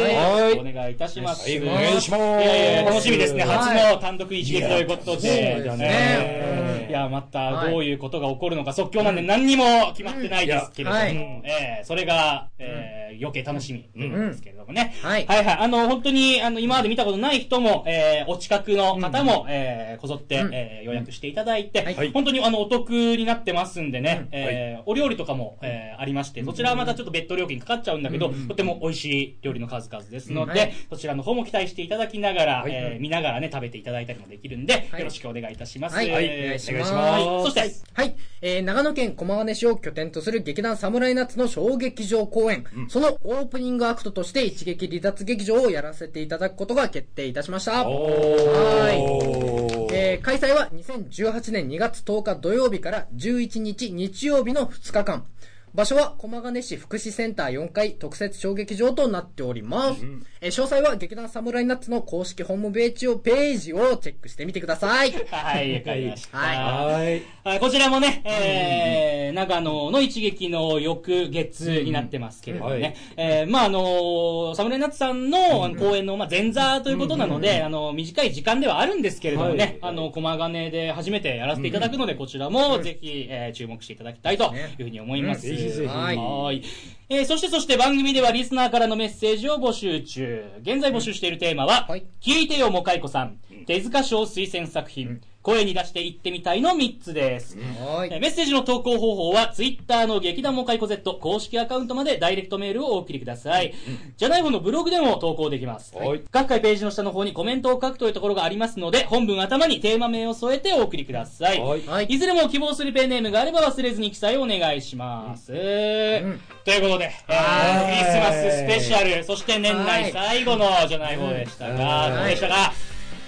[0.53, 1.49] いお願いいたします。
[1.49, 3.45] はいお願いしますいやいや楽しみですね。
[3.45, 5.55] はい初の単独一撃ということで。
[5.57, 9.65] そうですねえーいや、またどういうことが起こるのか即興なんで何にも
[9.97, 11.01] 決まってないですけれども、
[11.45, 14.95] えーそれが、えー余計楽しみですけれどもね。
[15.03, 15.27] はい。
[15.27, 15.57] はいはい。
[15.61, 20.55] あの、本当に、あの、今まで見たことない人も、えーお近くの方も、えーこぞって、うん。
[20.55, 22.11] えー予約していただいて、はい。
[22.13, 24.29] 本当にあの、お得になってますんでね、うん。
[24.33, 30.73] えーお料理とかも、えーありまして、そちらはまたちょっと別途料金かかっちゃうんだけど、とても美味しい料理の数々ですので、うんはい。
[30.91, 32.73] そちらの方も期待していただきながら、はい。
[32.73, 35.01] えー見ながらね、食べていただいたりもできるんで、はい。
[35.01, 35.97] よろしくお願いいたします。
[35.97, 36.11] はい。
[36.11, 36.93] はいお願いします。
[36.93, 37.23] はい。
[37.45, 37.61] そして、
[37.93, 38.15] はい。
[38.41, 47.89] えー、長野県駒ヶ根市を拠点とする劇団サムライナッツの小劇場公演、そのオープニングアクトとして一撃離脱劇場をやらせていただくことが決定いたしました。
[47.89, 49.95] おはい。
[49.95, 55.27] えー、開催は2018年2月10日土曜日から11日日曜日の2日間。
[55.75, 60.05] 場所は駒ヶ根市福祉センター4階特設小劇場となっております。
[60.41, 65.11] えー詳細は劇団サムライナッツの公式ホームページをページをチェックしてみてください。
[65.31, 66.37] はい、わかりました。
[66.37, 66.57] はい。
[66.59, 67.23] はい。
[67.45, 73.39] はい、こちらもね、えー、長野の一撃の翌月になってますけれどもね、うんはい。
[73.41, 79.91] えー、まああの、サムライナッツさんのあの公演の、まあ、前座ということなので、あの、短い時間ではあるんですけれどもね、はい。
[79.91, 85.49] あの、駒金で初めてやらせていただくので、こちらもぜひ、えー注目していただきたいというふうに思います。
[85.49, 85.57] うん。
[85.57, 86.63] ぜひぜひはいはい。
[87.09, 90.45] えーそしてそして番組ではリスナーからのメッセージを募集中。
[90.63, 97.59] 現在募集しているテーマは、はい聞いてよもかいこさん、手塚賞推薦作品、声に出して言ってみたいの3つです。
[97.59, 98.09] はい。
[98.11, 103.75] えーメッセージの投稿方法は、ツイッターの劇団もかいこ Z 公式アカウントまでダイレクトメールをお送りください。
[104.17, 105.95] じゃない方のブログでも投稿できます。
[105.95, 106.23] はい。
[106.31, 111.61] 各回ページの下の方にコメントを書くというところがありますので、本文頭にテーマ名を添えてお送りください。
[111.61, 111.83] はい。
[111.87, 112.07] はい。
[112.07, 115.49] いずれも希望するペンネームがあれば忘れずに記載をお願いします。
[115.49, 116.39] という
[116.81, 122.13] ことで、えークリスマススペシャル、そして年内最後のじゃない方でしたが、はい。
[122.13, 122.73] どうでしたか？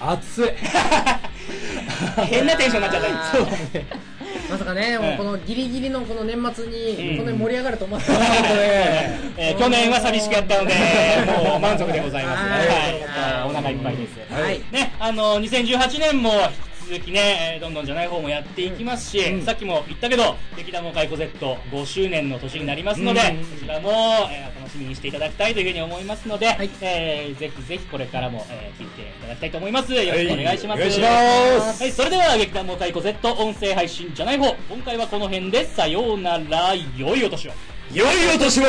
[0.01, 0.49] 熱い。
[2.27, 3.33] 変なテンションになっちゃった。
[3.37, 3.47] そう
[4.51, 7.27] まさかね、もうこのギリギリのこの年末に、こん。
[7.27, 8.43] なに盛り上がると思ってなかった。
[8.51, 10.75] ので、えー去年は寂しくやったので、
[11.49, 12.45] もう満足でございます。
[12.45, 12.67] ははい。
[13.49, 13.51] い。
[13.51, 14.33] お腹いっぱいです。
[14.43, 14.61] はい。
[14.71, 23.37] ね、あの、2018年も引き続きね、えーどんどんじゃない方もやっていきますし、さっきも言ったけど、劇団もかいこ Z5 周年の年になりますので、うん。
[23.39, 23.91] こちらも、
[24.31, 29.93] えー楽しみにしていただきたいというふうに思いますので、いえーぜひぜひこれからも、えー聞いていただきたいと思います。
[29.93, 30.81] よろしくお願いします。
[30.83, 37.53] はいお願いしますはい、それでは劇団もかいこ Z 音声配信じゃない方、今回はこの辺でさようなら、良いお年を。
[37.93, 38.65] 良いお年を